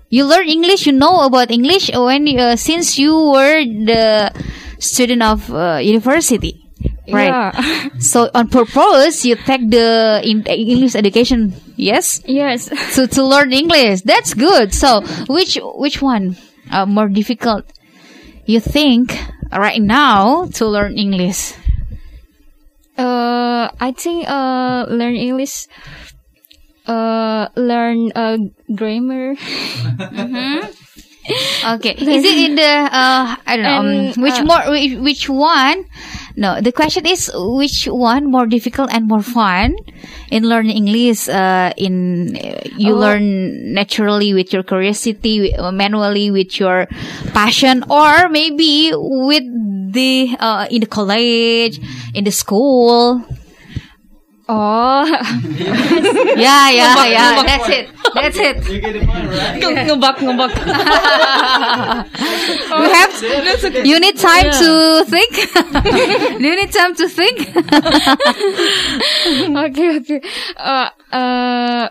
You 0.09 0.25
learn 0.25 0.47
English. 0.49 0.87
You 0.87 0.95
know 0.95 1.27
about 1.27 1.51
English 1.51 1.91
when 1.91 2.31
uh, 2.39 2.55
since 2.57 2.95
you 2.97 3.13
were 3.35 3.59
the 3.67 4.31
student 4.79 5.21
of 5.21 5.51
uh, 5.51 5.83
university, 5.83 6.63
right? 7.11 7.35
yeah 7.35 7.51
So 7.99 8.31
on 8.33 8.47
purpose, 8.49 9.27
you 9.27 9.35
take 9.35 9.67
the 9.69 10.23
in- 10.23 10.47
English 10.47 10.95
education. 10.95 11.59
Yes, 11.75 12.23
yes 12.25 12.71
to 12.95 13.11
to 13.11 13.21
learn 13.27 13.51
English. 13.53 14.07
That's 14.07 14.31
good. 14.33 14.71
So 14.73 15.03
which 15.27 15.59
which 15.75 15.99
one 16.01 16.39
uh, 16.71 16.87
more 16.87 17.11
difficult? 17.11 17.67
You 18.47 18.63
think 18.63 19.11
right 19.51 19.83
now 19.83 20.47
to 20.63 20.71
learn 20.71 20.95
English? 20.97 21.59
Uh 22.99 23.69
I 23.81 23.93
think 23.93 24.29
uh 24.29 24.87
learn 24.89 25.17
English 25.17 25.67
uh 26.87 27.49
learn 27.57 28.13
uh 28.15 28.39
grammar 28.75 29.35
Okay, 31.67 31.95
is 31.99 32.25
it 32.25 32.39
in 32.39 32.55
the 32.55 32.63
uh 32.63 33.37
I 33.47 33.57
don't 33.57 33.65
know 33.67 33.81
um, 33.81 34.13
which 34.23 34.39
uh, 34.39 34.45
more 34.45 34.63
which, 34.71 34.95
which 34.99 35.29
one 35.29 35.85
No, 36.37 36.61
the 36.61 36.73
question 36.73 37.07
is 37.07 37.31
which 37.35 37.87
one 37.91 38.31
more 38.31 38.47
difficult 38.47 38.93
and 38.93 39.09
more 39.09 39.23
fun 39.23 39.75
in 40.31 40.45
learning 40.49 40.77
English? 40.77 41.29
Uh, 41.29 41.73
in 41.77 42.37
uh, 42.37 42.61
you 42.65 42.95
Oh. 42.95 42.99
learn 42.99 43.75
naturally 43.75 44.35
with 44.35 44.53
your 44.53 44.63
curiosity, 44.63 45.55
uh, 45.57 45.73
manually 45.73 46.31
with 46.31 46.61
your 46.61 46.87
passion, 47.35 47.85
or 47.91 48.29
maybe 48.29 48.93
with 48.95 49.45
the 49.93 50.37
uh, 50.39 50.67
in 50.71 50.81
the 50.81 50.87
college, 50.87 51.81
in 52.15 52.25
the 52.25 52.33
school. 52.33 53.23
Oh, 54.49 55.03
Yeah, 56.39 56.71
yeah, 56.71 57.05
yeah. 57.07 57.43
That's 57.43 57.69
it. 57.69 57.91
That's 58.15 58.39
it. 58.39 58.57
You 58.71 58.79
get 58.79 58.95
it 58.95 59.03
Nge- 59.03 59.91
ngebak 59.91 60.23
ngebak. 60.23 60.53
You 62.71 62.89
have. 62.95 63.13
You 63.85 63.99
need 63.99 64.17
time 64.19 64.47
to 64.55 64.71
think. 65.11 65.33
You 66.47 66.55
need 66.55 66.71
time 66.71 66.95
to 66.95 67.09
think? 67.11 67.51
okay, 69.67 69.89
okay. 69.99 70.21
Uh, 70.57 70.91
uh, 71.11 71.89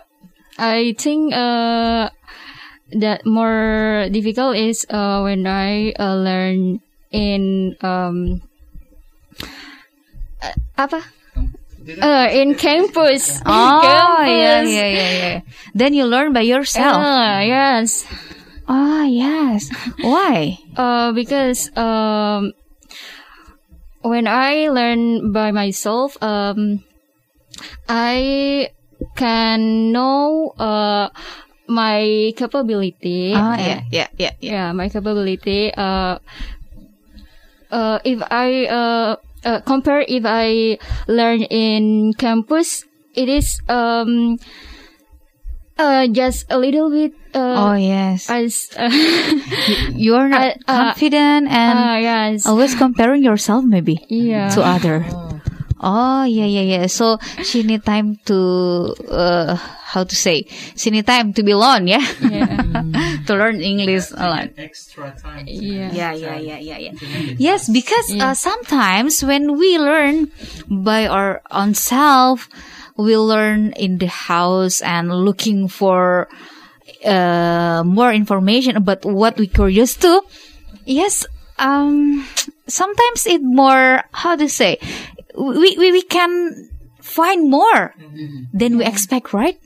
I 0.58 0.94
think 0.96 1.34
uh, 1.34 2.08
that 2.96 3.26
more 3.26 4.08
difficult 4.10 4.56
is 4.56 4.86
uh, 4.88 5.20
when 5.20 5.46
I 5.46 5.92
uh, 5.92 6.16
learn 6.16 6.80
in 7.10 7.76
um, 7.80 8.42
uh, 10.42 10.54
apa? 10.78 11.00
Uh, 11.86 12.28
in 12.34 12.54
campus. 12.58 13.38
Oh, 13.46 13.80
campus. 13.80 14.26
yeah, 14.26 14.62
yeah, 14.66 14.90
yeah, 14.90 15.12
yeah. 15.14 15.40
Then 15.74 15.94
you 15.94 16.04
learn 16.04 16.32
by 16.32 16.42
yourself. 16.42 16.98
Ah, 16.98 17.40
yes. 17.40 18.02
Ah, 18.66 19.06
yes. 19.06 19.70
Why? 20.02 20.58
Uh, 20.74 21.14
because 21.14 21.70
um, 21.78 22.52
when 24.02 24.26
I 24.26 24.68
learn 24.68 25.30
by 25.30 25.54
myself, 25.54 26.18
um, 26.18 26.82
I 27.88 28.70
can 29.14 29.92
know 29.92 30.52
uh 30.58 31.08
my 31.66 32.32
capability. 32.36 33.34
Ah, 33.34 33.58
yeah, 33.58 33.82
yeah, 33.90 34.08
yeah, 34.18 34.34
yeah. 34.38 34.52
yeah, 34.52 34.66
my 34.72 34.88
capability. 34.88 35.74
Uh, 35.74 36.18
uh, 37.76 37.98
if 38.08 38.24
I 38.24 38.64
uh, 38.72 39.16
uh 39.44 39.60
compare 39.68 40.00
if 40.00 40.24
I 40.24 40.80
learn 41.06 41.44
in 41.44 42.16
campus, 42.16 42.88
it 43.12 43.28
is 43.28 43.60
um 43.68 44.40
uh 45.76 46.08
just 46.08 46.48
a 46.48 46.56
little 46.56 46.88
bit 46.88 47.12
Oh, 47.36 47.76
uh 47.76 47.76
yes. 47.76 48.32
as 48.32 48.72
uh, 48.80 48.88
You're 49.92 50.32
not 50.32 50.56
uh, 50.64 50.96
confident 50.96 51.52
and 51.52 51.76
uh, 51.76 52.00
yes 52.00 52.48
always 52.48 52.72
comparing 52.72 53.20
yourself 53.20 53.60
maybe 53.60 54.00
yeah 54.08 54.48
to 54.56 54.64
other. 54.64 55.04
Oh, 55.76 56.24
yeah, 56.24 56.48
yeah, 56.48 56.62
yeah. 56.62 56.86
So 56.86 57.18
she 57.44 57.62
need 57.62 57.84
time 57.84 58.16
to, 58.24 58.96
uh, 59.12 59.54
how 59.54 60.04
to 60.04 60.16
say, 60.16 60.48
she 60.74 60.88
need 60.90 61.06
time 61.06 61.34
to 61.34 61.42
be 61.42 61.52
alone, 61.52 61.86
yeah? 61.86 62.00
to 63.26 63.34
learn 63.34 63.60
English 63.60 64.10
a 64.12 64.28
lot. 64.28 64.48
Extra 64.58 65.14
time. 65.20 65.44
yeah 65.46 65.92
Yeah, 65.92 66.12
yeah, 66.12 66.36
yeah, 66.36 66.58
yeah, 66.58 66.78
yeah. 66.78 66.92
Yes, 67.38 67.68
because 67.68 68.14
uh, 68.20 68.34
sometimes 68.34 69.22
when 69.22 69.58
we 69.58 69.78
learn 69.78 70.30
by 70.70 71.06
our 71.06 71.42
own 71.50 71.74
self, 71.74 72.48
we 72.96 73.16
learn 73.16 73.72
in 73.74 73.98
the 73.98 74.08
house 74.08 74.80
and 74.80 75.12
looking 75.12 75.68
for 75.68 76.28
uh, 77.04 77.82
more 77.84 78.12
information 78.12 78.76
about 78.76 79.04
what 79.04 79.36
we 79.38 79.46
curious 79.46 79.94
to. 79.96 80.22
Yes, 80.84 81.26
um, 81.58 82.26
sometimes 82.66 83.26
it 83.26 83.42
more 83.42 84.02
how 84.12 84.36
to 84.36 84.48
say 84.48 84.78
we 85.36 85.76
we, 85.76 85.92
we 85.92 86.02
can 86.02 86.68
find 87.16 87.48
more 87.50 87.94
than 88.52 88.76
we 88.78 88.84
expect, 88.84 89.32
right? 89.32 89.56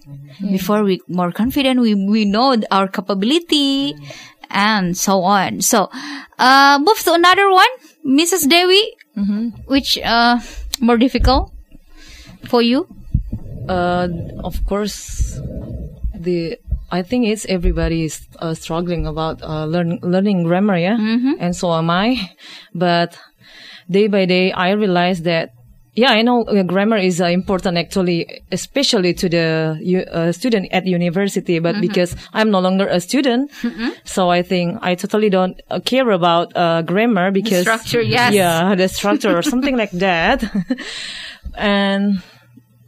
Before 0.40 0.82
we 0.86 1.02
more 1.08 1.32
confident, 1.34 1.80
we 1.82 1.92
we 1.94 2.22
know 2.24 2.54
our 2.70 2.86
capability 2.88 3.98
and 4.50 4.96
so 4.96 5.22
on. 5.22 5.60
So, 5.60 5.90
uh, 6.38 6.78
move 6.78 6.98
to 7.06 7.12
another 7.14 7.50
one, 7.50 7.72
Mrs. 8.06 8.48
Dewi. 8.48 8.82
Which 9.66 9.98
uh 10.00 10.38
more 10.80 10.96
difficult 10.96 11.52
for 12.48 12.62
you? 12.62 12.86
Uh, 13.68 14.08
of 14.42 14.64
course, 14.64 15.36
the 16.16 16.56
I 16.90 17.02
think 17.02 17.28
it's 17.30 17.46
everybody 17.46 18.04
is 18.08 18.26
uh, 18.42 18.54
struggling 18.54 19.06
about 19.06 19.42
uh, 19.42 19.66
learn, 19.66 19.98
learning 20.02 20.42
grammar, 20.48 20.74
yeah, 20.78 20.98
and 21.38 21.54
so 21.54 21.70
am 21.70 21.90
I. 21.90 22.34
But 22.74 23.14
day 23.86 24.08
by 24.08 24.24
day, 24.26 24.50
I 24.50 24.72
realize 24.74 25.22
that 25.22 25.54
yeah, 25.94 26.10
I 26.12 26.22
know 26.22 26.44
uh, 26.44 26.62
grammar 26.62 26.98
is 26.98 27.20
uh, 27.20 27.26
important 27.26 27.76
actually, 27.76 28.42
especially 28.52 29.12
to 29.14 29.28
the 29.28 30.06
uh, 30.12 30.32
student 30.32 30.68
at 30.72 30.86
university. 30.86 31.58
But 31.58 31.80
because 31.80 32.14
I'm 32.32 32.50
no 32.50 32.60
longer 32.60 32.86
a 32.86 33.00
student, 33.00 33.50
so 34.04 34.30
I 34.30 34.42
think 34.42 34.78
I 34.82 34.94
totally 34.94 35.30
don't 35.30 35.60
uh, 35.68 35.80
care 35.80 36.10
about 36.10 36.56
uh, 36.56 36.82
grammar 36.82 37.30
because 37.32 37.62
structure, 37.62 38.02
yes. 38.02 38.32
yeah, 38.32 38.74
the 38.74 38.88
structure 38.88 39.36
or 39.36 39.42
something 39.42 39.76
like 39.76 39.90
that, 40.06 40.44
and. 41.54 42.22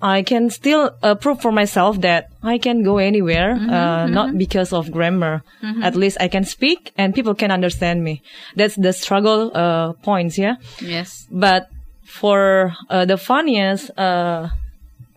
I 0.04 0.24
can 0.24 0.50
still 0.50 0.90
uh, 1.04 1.14
prove 1.14 1.40
for 1.40 1.52
myself 1.52 2.00
that 2.00 2.26
I 2.42 2.58
can 2.58 2.82
go 2.82 2.98
anywhere, 2.98 3.52
uh, 3.52 4.08
not 4.08 4.36
because 4.36 4.72
of 4.72 4.90
grammar. 4.90 5.44
At 5.80 5.94
least 5.94 6.16
I 6.18 6.26
can 6.26 6.42
speak 6.42 6.90
and 6.98 7.14
people 7.14 7.36
can 7.36 7.52
understand 7.52 8.02
me. 8.02 8.20
That's 8.56 8.74
the 8.74 8.92
struggle 8.92 9.52
uh, 9.54 9.92
points, 10.02 10.36
yeah. 10.36 10.56
Yes. 10.80 11.28
But 11.30 11.68
for 12.04 12.74
uh, 12.90 13.04
the 13.04 13.16
funniest 13.16 13.90
uh, 13.98 14.48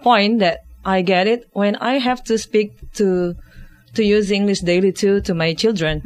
point 0.02 0.40
that 0.40 0.64
I 0.86 1.02
get 1.02 1.28
it 1.28 1.48
when 1.54 1.76
I 1.78 1.98
have 2.00 2.24
to 2.26 2.38
speak 2.38 2.74
to 2.94 3.36
to 3.96 4.04
use 4.04 4.30
English 4.30 4.60
daily 4.60 4.92
too 4.92 5.22
to 5.22 5.34
my 5.34 5.54
children. 5.54 6.02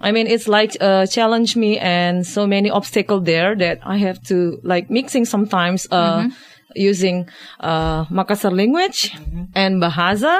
I 0.00 0.12
mean, 0.12 0.26
it's 0.28 0.46
like 0.46 0.76
uh, 0.80 1.06
challenge 1.06 1.56
me 1.56 1.76
and 1.78 2.24
so 2.26 2.46
many 2.46 2.70
obstacle 2.70 3.20
there 3.20 3.56
that 3.56 3.80
I 3.84 3.96
have 3.98 4.22
to 4.24 4.60
like 4.62 4.90
mixing 4.90 5.24
sometimes 5.24 5.88
uh, 5.90 6.28
using 6.76 7.28
uh, 7.58 8.04
Makassar 8.06 8.54
language 8.56 9.10
and 9.54 9.82
Bahasa 9.82 10.38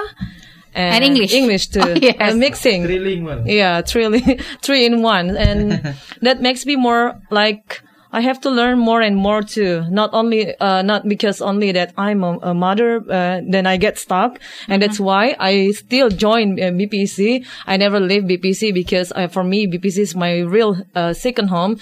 and, 0.74 0.94
And 0.94 1.04
English. 1.04 1.34
English 1.34 1.68
too. 1.68 1.80
Oh, 1.84 1.94
yes. 2.00 2.16
Uh, 2.20 2.36
mixing. 2.36 2.84
Trilingual. 2.84 3.42
Yeah, 3.46 3.82
three, 3.82 4.20
three 4.62 4.86
in 4.86 5.02
one. 5.02 5.36
And 5.36 5.96
that 6.22 6.40
makes 6.40 6.64
me 6.66 6.76
more 6.76 7.20
like, 7.30 7.82
I 8.12 8.20
have 8.22 8.40
to 8.42 8.50
learn 8.50 8.78
more 8.78 9.00
and 9.00 9.14
more 9.16 9.42
too. 9.42 9.84
Not 9.88 10.10
only, 10.12 10.56
uh, 10.58 10.82
not 10.82 11.06
because 11.08 11.40
only 11.40 11.70
that 11.72 11.92
I'm 11.96 12.24
a, 12.24 12.38
a 12.42 12.54
mother, 12.54 12.96
uh, 13.08 13.40
then 13.46 13.66
I 13.66 13.76
get 13.76 13.98
stuck. 13.98 14.38
And 14.68 14.82
that's 14.82 14.98
why 14.98 15.36
I 15.38 15.70
still 15.70 16.08
join 16.10 16.58
uh, 16.58 16.72
BPC. 16.74 17.46
I 17.66 17.76
never 17.76 18.00
leave 18.00 18.24
BPC 18.24 18.74
because 18.74 19.12
uh, 19.14 19.28
for 19.28 19.44
me, 19.44 19.66
BPC 19.68 19.98
is 19.98 20.14
my 20.16 20.40
real, 20.40 20.76
uh, 20.94 21.12
second 21.12 21.48
home. 21.48 21.78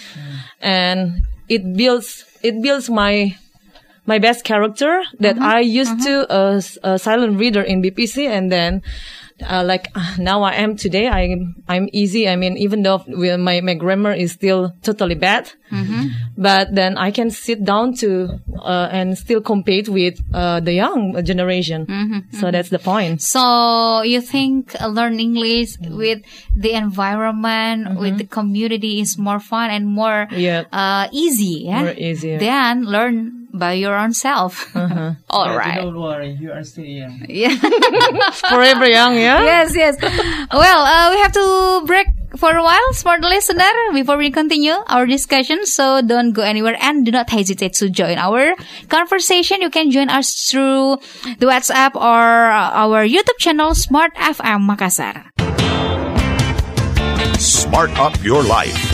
And 0.60 1.22
it 1.48 1.76
builds, 1.76 2.24
it 2.42 2.60
builds 2.62 2.90
my, 2.90 3.36
my 4.06 4.18
best 4.18 4.44
character 4.44 5.02
that 5.20 5.38
I 5.38 5.60
used 5.60 6.02
to 6.04 6.26
uh, 6.32 6.56
s- 6.56 6.78
a 6.82 6.98
silent 6.98 7.38
reader 7.38 7.62
in 7.62 7.82
BPC 7.82 8.26
and 8.28 8.50
then 8.52 8.82
uh, 9.42 9.62
like 9.64 9.88
uh, 9.94 10.14
now 10.18 10.42
I 10.42 10.54
am 10.54 10.76
today 10.76 11.08
I'm 11.08 11.54
I'm 11.68 11.88
easy. 11.92 12.28
I 12.28 12.36
mean 12.36 12.56
even 12.56 12.82
though 12.82 13.02
we- 13.06 13.36
my 13.36 13.60
my 13.60 13.74
grammar 13.74 14.12
is 14.12 14.32
still 14.32 14.72
totally 14.82 15.14
bad 15.14 15.50
but 16.36 16.74
then 16.74 16.96
I 16.96 17.10
can 17.10 17.30
sit 17.30 17.62
down 17.64 17.92
to 17.96 18.40
uh, 18.62 18.88
and 18.90 19.18
still 19.18 19.40
compete 19.40 19.88
with 19.88 20.18
uh, 20.32 20.60
the 20.60 20.72
young 20.72 21.22
generation. 21.24 22.24
So 22.32 22.50
that's 22.50 22.70
the 22.70 22.78
point. 22.78 23.20
So 23.22 24.02
you 24.02 24.20
think 24.22 24.74
learn 24.80 25.20
English 25.20 25.76
with 25.82 26.22
the 26.56 26.72
environment, 26.72 27.98
with 28.00 28.18
the 28.18 28.24
community 28.24 29.00
is 29.00 29.18
more 29.18 29.40
fun 29.40 29.70
and 29.70 29.86
more 29.86 30.26
Yeah. 30.32 30.64
uh, 30.72 31.08
easy, 31.12 31.64
yeah? 31.66 31.82
More. 31.82 32.38
Than 32.38 32.84
learn 32.84 33.37
by 33.58 33.72
your 33.72 33.96
own 33.96 34.12
self. 34.12 34.74
All 35.30 35.56
right. 35.56 35.82
Don't 35.82 36.00
worry, 36.00 36.36
you 36.40 36.52
are 36.52 36.64
still 36.64 36.84
young. 36.84 37.26
Yeah. 37.28 37.56
forever 38.48 38.88
young 38.88 39.14
yeah 39.16 39.42
yes, 39.42 39.74
yes. 39.74 39.96
Well, 40.52 40.80
uh, 40.82 41.10
we 41.12 41.18
have 41.20 41.32
to 41.32 41.82
break 41.86 42.06
for 42.36 42.54
a 42.54 42.62
while, 42.62 42.92
smart 42.92 43.22
listener, 43.22 43.70
before 43.92 44.16
we 44.16 44.30
continue 44.30 44.74
our 44.86 45.06
discussion. 45.06 45.64
So 45.66 46.02
don't 46.02 46.32
go 46.32 46.42
anywhere 46.42 46.76
and 46.80 47.04
do 47.04 47.10
not 47.10 47.30
hesitate 47.30 47.72
to 47.74 47.88
join 47.90 48.18
our 48.18 48.54
conversation. 48.88 49.62
You 49.62 49.70
can 49.70 49.90
join 49.90 50.08
us 50.08 50.50
through 50.50 50.98
the 51.38 51.46
WhatsApp 51.46 51.94
or 51.96 52.50
uh, 52.52 52.70
our 52.84 53.06
YouTube 53.06 53.38
channel, 53.38 53.74
Smart 53.74 54.14
FM 54.14 54.68
Makassar. 54.68 55.24
Smart 57.40 57.90
up 57.98 58.22
your 58.22 58.42
life. 58.42 58.87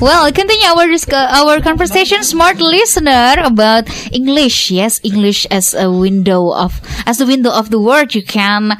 Well, 0.00 0.30
continue 0.30 0.68
our 0.70 0.86
our 1.12 1.60
conversation, 1.60 2.22
smart 2.22 2.60
listener, 2.60 3.34
about 3.42 3.90
English. 4.14 4.70
Yes, 4.70 5.00
English 5.02 5.42
as 5.50 5.74
a 5.74 5.90
window 5.90 6.54
of 6.54 6.78
as 7.04 7.18
the 7.18 7.26
window 7.26 7.50
of 7.50 7.70
the 7.70 7.80
world. 7.80 8.14
You 8.14 8.22
can. 8.22 8.78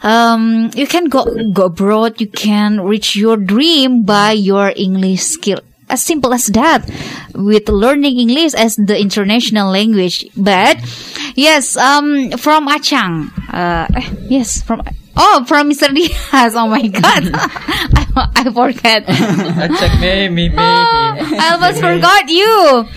Um, 0.00 0.70
you 0.74 0.86
can 0.86 1.12
go 1.12 1.28
go 1.52 1.68
abroad. 1.68 2.20
You 2.24 2.28
can 2.32 2.80
reach 2.80 3.16
your 3.16 3.36
dream 3.36 4.04
by 4.08 4.32
your 4.32 4.72
English 4.76 5.28
skill. 5.28 5.60
as 5.88 6.02
simple 6.02 6.34
as 6.34 6.50
that 6.50 6.82
with 7.34 7.68
learning 7.68 8.18
English 8.18 8.54
as 8.58 8.74
the 8.74 8.98
international 8.98 9.70
language. 9.70 10.26
But 10.36 10.82
yes, 11.38 11.76
um, 11.76 12.34
from 12.42 12.66
Achang, 12.66 13.30
uh, 13.54 13.86
eh, 13.94 14.10
yes, 14.26 14.62
from 14.66 14.82
oh, 15.16 15.44
from 15.46 15.70
Mr. 15.70 15.94
Diaz. 15.94 16.54
Oh 16.54 16.68
my 16.68 16.86
God, 16.86 17.30
I, 18.16 18.32
I 18.36 18.52
forget. 18.52 19.08
me, 20.00 20.28
me, 20.28 20.48
me. 20.48 20.56
I 20.58 21.50
almost 21.52 21.80
forgot 21.80 22.28
you. 22.28 22.84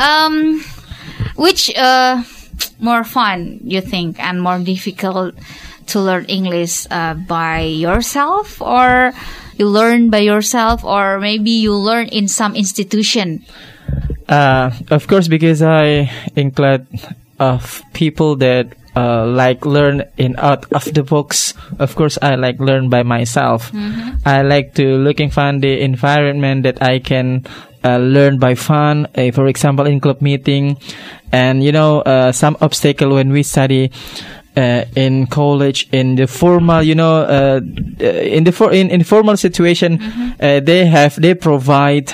Um, 0.00 0.64
which 1.36 1.74
uh, 1.76 2.22
more 2.78 3.04
fun 3.04 3.60
you 3.64 3.80
think 3.80 4.18
and 4.20 4.42
more 4.42 4.58
difficult 4.58 5.34
to 5.86 6.00
learn 6.00 6.24
English 6.26 6.86
uh, 6.90 7.14
by 7.14 7.60
yourself 7.60 8.60
or 8.62 9.12
you 9.56 9.66
learn 9.68 10.10
by 10.10 10.18
yourself 10.18 10.84
or 10.84 11.20
maybe 11.20 11.50
you 11.50 11.74
learn 11.74 12.08
in 12.08 12.28
some 12.28 12.54
institution? 12.54 13.44
Uh, 14.28 14.70
of 14.90 15.06
course, 15.08 15.28
because 15.28 15.62
I 15.62 16.10
include 16.36 16.86
of 17.38 17.82
people 17.92 18.36
that 18.36 18.68
uh, 18.96 19.26
like 19.26 19.64
learn 19.64 20.04
in 20.16 20.36
out 20.38 20.70
of 20.72 20.84
the 20.92 21.02
books. 21.02 21.54
Of 21.78 21.94
course, 21.94 22.18
I 22.22 22.34
like 22.34 22.58
learn 22.60 22.88
by 22.88 23.02
myself. 23.02 23.70
I 24.24 24.42
like 24.42 24.74
to 24.74 24.96
looking 24.96 25.30
find 25.30 25.62
the 25.62 25.80
environment 25.80 26.64
that 26.64 26.82
I 26.82 26.98
can 26.98 27.46
uh, 27.84 27.98
learn 27.98 28.38
by 28.38 28.54
fun. 28.54 29.06
Uh, 29.16 29.30
for 29.30 29.46
example, 29.46 29.86
in 29.86 30.00
club 30.00 30.20
meeting, 30.20 30.76
and 31.32 31.62
you 31.62 31.72
know 31.72 32.00
uh, 32.00 32.32
some 32.32 32.56
obstacle 32.60 33.14
when 33.14 33.30
we 33.32 33.42
study. 33.42 33.90
Uh, 34.56 34.84
in 34.96 35.28
college, 35.28 35.88
in 35.92 36.16
the 36.16 36.26
formal, 36.26 36.82
you 36.82 36.94
know, 36.94 37.22
uh, 37.22 37.60
in 38.00 38.42
the 38.42 38.50
for 38.50 38.72
in 38.72 38.90
informal 38.90 39.36
situation, 39.36 40.02
uh, 40.40 40.58
they 40.58 40.84
have 40.86 41.14
they 41.22 41.34
provide 41.34 42.12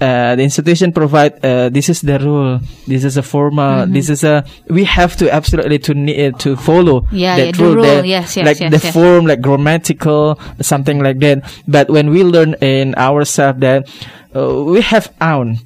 uh, 0.00 0.36
the 0.36 0.42
institution 0.42 0.92
provide 0.92 1.44
uh, 1.44 1.68
this 1.70 1.88
is 1.88 2.00
the 2.02 2.18
rule 2.18 2.60
this 2.86 3.02
is 3.04 3.16
a 3.16 3.22
formal 3.22 3.82
Mm-hmm. 3.84 3.92
this 3.92 4.08
is 4.08 4.22
a 4.24 4.44
we 4.68 4.84
have 4.84 5.16
to 5.16 5.26
absolutely 5.32 5.78
to 5.80 5.94
need 5.94 6.34
uh, 6.34 6.38
to 6.38 6.56
follow 6.56 7.06
Yeah, 7.10 7.36
that 7.36 7.46
yeah, 7.46 7.52
the 7.52 7.62
rule, 7.64 7.74
rule, 7.74 7.84
that- 7.84 8.06
yes, 8.06 8.36
yes, 8.36 8.46
like 8.46 8.60
yes, 8.60 8.70
the 8.70 8.92
form 8.92 9.26
like 9.26 9.40
grammatical 9.40 10.38
something 10.60 11.00
like 11.02 11.18
that. 11.20 11.42
But 11.66 11.90
when 11.90 12.10
we 12.10 12.22
learn 12.24 12.54
in 12.60 12.94
ourselves 12.94 13.60
that 13.60 13.88
uh, 14.36 14.62
we 14.64 14.80
have 14.82 15.12
own 15.20 15.58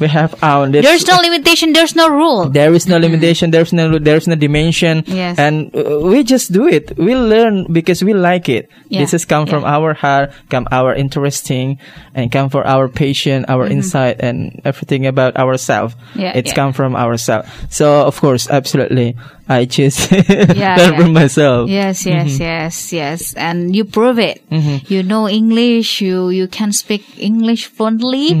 we 0.00 0.08
have 0.08 0.32
own 0.42 0.72
That's- 0.72 0.84
There's 0.84 1.06
no 1.06 1.20
limitation. 1.22 1.72
There's 1.72 1.94
no 1.96 2.08
rule. 2.08 2.48
there 2.50 2.72
is 2.74 2.86
no 2.88 2.98
limitation 2.98 3.50
there's 3.50 3.72
no 3.72 3.98
there's 3.98 4.26
no 4.26 4.34
dimension 4.34 5.04
Yes. 5.06 5.38
and 5.38 5.70
uh, 5.74 6.00
we 6.02 6.24
just 6.24 6.52
do 6.52 6.66
it 6.66 6.96
we 6.98 7.14
learn 7.14 7.72
because 7.72 8.02
we 8.04 8.12
like 8.14 8.48
it 8.48 8.70
Yeah, 8.88 9.00
this 9.00 9.12
has 9.12 9.24
come 9.24 9.46
from 9.46 9.64
our 9.64 9.94
heart 9.94 10.32
come 10.50 10.66
our 10.70 10.94
interesting 10.94 11.78
and 12.14 12.30
come 12.32 12.48
for 12.50 12.66
our 12.66 12.88
passion 12.88 13.44
our 13.48 13.66
insight 13.66 14.16
and 14.20 14.60
everything 14.64 15.06
about 15.06 15.36
ourselves 15.36 15.94
Mm-hmm. 15.94 16.20
Yeah, 16.20 16.36
it's 16.38 16.50
yeah. 16.50 16.54
come 16.60 16.72
from 16.72 16.96
ourselves 16.96 17.48
so 17.70 18.02
of 18.06 18.18
course 18.20 18.48
absolutely 18.50 19.16
i 19.48 19.64
choose 19.66 20.08
Yeah, 20.54 20.76
learn 20.76 20.92
yeah. 20.92 20.98
from 21.00 21.12
myself 21.12 21.68
Yes, 21.68 22.06
yes, 22.06 22.38
yes, 22.40 22.92
yes, 22.92 23.34
and 23.34 23.74
you 23.76 23.84
prove 23.84 24.18
it. 24.18 24.42
You 24.88 25.02
know 25.02 25.28
English. 25.28 26.00
You 26.00 26.28
you 26.30 26.46
can 26.48 26.72
speak 26.72 27.04
English 27.18 27.66
fluently 27.66 28.32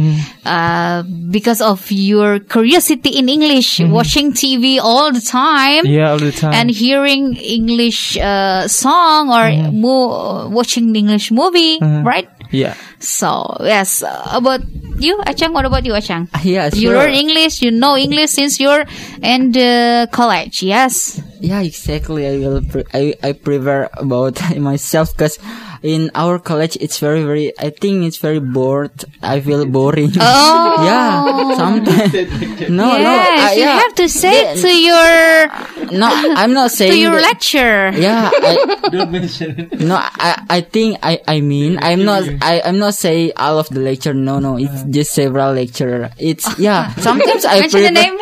uh, 0.44 1.02
because 1.30 1.60
of 1.60 1.90
your 1.90 2.38
curiosity 2.40 3.10
in 3.18 3.28
English, 3.28 3.80
watching 3.80 4.32
TV 4.32 4.78
all 4.80 5.12
the 5.12 5.20
time. 5.20 5.84
yeah 5.86 6.10
all 6.12 6.18
the 6.18 6.32
time 6.32 6.52
and 6.54 6.70
hearing 6.70 7.36
English 7.36 8.16
uh, 8.18 8.68
song 8.68 9.28
or 9.30 9.50
mo- 9.72 10.48
watching 10.48 10.94
English 10.94 11.30
movie, 11.30 11.78
right? 11.80 12.28
yeah 12.50 12.74
So 13.00 13.56
yes, 13.60 14.02
uh, 14.02 14.30
about 14.32 14.60
you, 14.98 15.16
Achang. 15.26 15.52
What 15.52 15.64
about 15.64 15.84
you, 15.84 15.92
Achang? 15.92 16.28
Ah, 16.34 16.40
yeah, 16.42 16.70
You 16.72 16.88
sure. 16.90 16.94
learn 16.96 17.10
English. 17.10 17.62
You 17.62 17.70
know 17.70 17.96
English 17.96 18.30
since 18.30 18.58
you're 18.60 18.84
in 19.22 19.52
the 19.52 20.08
college. 20.12 20.62
Yes. 20.62 21.20
Yeah, 21.40 21.60
exactly. 21.60 22.26
I 22.26 22.38
will. 22.38 22.62
Pre- 22.62 22.84
I 22.94 23.14
I 23.22 23.32
prefer 23.32 23.88
about 23.96 24.40
myself 24.56 25.12
because 25.12 25.38
in 25.84 26.08
our 26.16 26.40
college 26.40 26.80
it's 26.80 26.96
very 26.98 27.22
very. 27.28 27.52
I 27.60 27.68
think 27.68 28.08
it's 28.08 28.16
very 28.16 28.40
bored. 28.40 29.04
I 29.22 29.40
feel 29.44 29.68
boring. 29.68 30.12
Oh. 30.24 30.80
yeah. 30.88 31.20
Sometimes. 31.60 32.12
No, 32.72 32.96
no. 32.96 32.96
yes, 32.96 33.28
I- 33.44 33.54
you 33.54 33.60
yeah. 33.68 33.76
have 33.84 33.94
to 34.00 34.08
say 34.08 34.32
Yeah, 34.32 34.62
to 34.64 34.70
your 34.72 35.08
No, 35.92 36.08
I'm 36.08 36.56
not 36.56 36.72
saying 36.72 36.92
to 36.92 36.98
your 36.98 37.12
that- 37.20 37.36
lecture. 37.36 37.92
Yeah, 37.92 38.30
I, 38.32 38.88
don't 38.88 39.12
mention 39.12 39.68
it. 39.68 39.80
no, 39.84 40.00
I, 40.00 40.40
I 40.48 40.60
think 40.64 40.96
I, 41.04 41.20
I 41.28 41.40
mean, 41.44 41.76
I'm 41.82 42.04
not, 42.08 42.24
I, 42.40 42.62
I'm 42.64 42.78
not 42.80 42.94
saying 42.96 43.32
all 43.36 43.58
of 43.60 43.68
the 43.68 43.80
lecture. 43.84 44.14
No, 44.16 44.38
no, 44.40 44.56
it's 44.56 44.82
just 44.88 45.12
several 45.12 45.52
lecture. 45.52 46.08
It's 46.16 46.48
yeah. 46.58 46.88
Sometimes 46.96 47.44
I 47.44 47.60
Mention 47.68 47.82
the 47.84 47.90
name. 47.92 48.16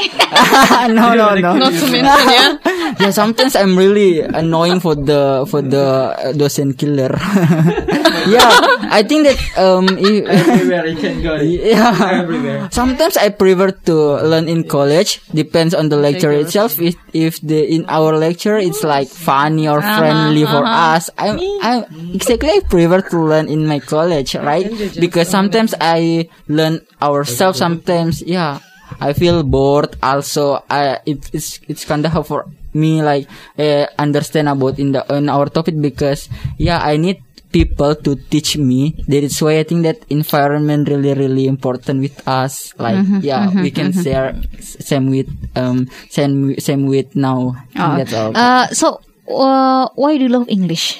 no, 0.99 1.15
no, 1.15 1.27
no. 1.39 1.51
Not 1.55 1.73
to 1.79 1.87
mention, 1.87 2.03
yeah. 2.03 2.99
yeah, 2.99 3.11
sometimes 3.15 3.55
I'm 3.55 3.79
really 3.79 4.21
annoying 4.27 4.81
for 4.83 4.97
the 4.99 5.47
for 5.47 5.63
the 5.63 6.17
uh, 6.19 6.33
docent 6.35 6.77
killer. 6.83 7.15
yeah, 8.33 8.49
I 8.89 9.05
think 9.05 9.29
that 9.29 9.39
um 9.59 9.89
if, 9.99 10.25
everywhere 10.25 10.87
you 10.87 10.97
can 10.97 11.23
go 11.23 11.37
yeah. 11.37 12.23
everywhere. 12.23 12.69
Sometimes 12.73 13.17
I 13.17 13.29
prefer 13.29 13.71
to 13.89 13.97
learn 14.25 14.49
in 14.49 14.65
college. 14.65 15.21
Depends 15.33 15.75
on 15.75 15.89
the 15.89 15.97
lecture 15.97 16.33
itself. 16.33 16.81
If 16.81 16.97
if 17.13 17.41
the 17.41 17.61
in 17.61 17.85
our 17.89 18.17
lecture 18.17 18.57
it's 18.57 18.83
like 18.83 19.09
funny 19.09 19.69
or 19.69 19.81
friendly 19.81 20.45
for 20.45 20.65
us, 20.65 21.11
I 21.19 21.37
I 21.63 21.73
exactly 22.15 22.51
I 22.51 22.61
prefer 22.65 23.03
to 23.13 23.19
learn 23.21 23.49
in 23.49 23.67
my 23.67 23.81
college, 23.81 24.35
right? 24.37 24.69
Because 24.99 25.29
sometimes 25.29 25.75
I 25.81 26.29
learn 26.49 26.81
ourselves. 27.01 27.59
Sometimes 27.59 28.23
yeah. 28.23 28.61
I 29.01 29.13
feel 29.13 29.43
bored. 29.43 29.97
Also, 30.03 30.65
I 30.69 31.01
it, 31.07 31.31
it's 31.33 31.61
it's 31.69 31.85
kind 31.85 32.05
of 32.05 32.13
hard 32.13 32.27
for 32.27 32.41
me 32.75 33.03
like 33.03 33.29
uh, 33.59 33.87
understand 33.99 34.49
about 34.49 34.79
in 34.79 34.93
the 34.93 35.05
in 35.13 35.29
our 35.29 35.49
topic 35.49 35.81
because 35.81 36.29
yeah, 36.59 36.81
I 36.81 36.97
need 36.97 37.23
people 37.53 37.95
to 37.95 38.17
teach 38.17 38.57
me. 38.57 38.97
That 39.07 39.23
is 39.23 39.41
why 39.41 39.61
I 39.61 39.65
think 39.65 39.85
that 39.85 40.03
environment 40.09 40.89
really 40.89 41.15
really 41.15 41.47
important 41.47 42.01
with 42.01 42.17
us. 42.27 42.73
Like 42.79 43.05
yeah, 43.21 43.53
we 43.53 43.71
can 43.71 43.93
share 43.93 44.35
same 44.61 45.11
with 45.11 45.29
um 45.55 45.89
same 46.11 46.59
same 46.59 46.87
with 46.87 47.15
now. 47.15 47.55
Oh, 47.77 47.97
That's 47.97 48.13
all. 48.13 48.33
Uh, 48.37 48.67
so, 48.73 49.01
uh, 49.29 49.89
why 49.95 50.17
do 50.17 50.25
you 50.25 50.33
love 50.33 50.49
English? 50.49 50.99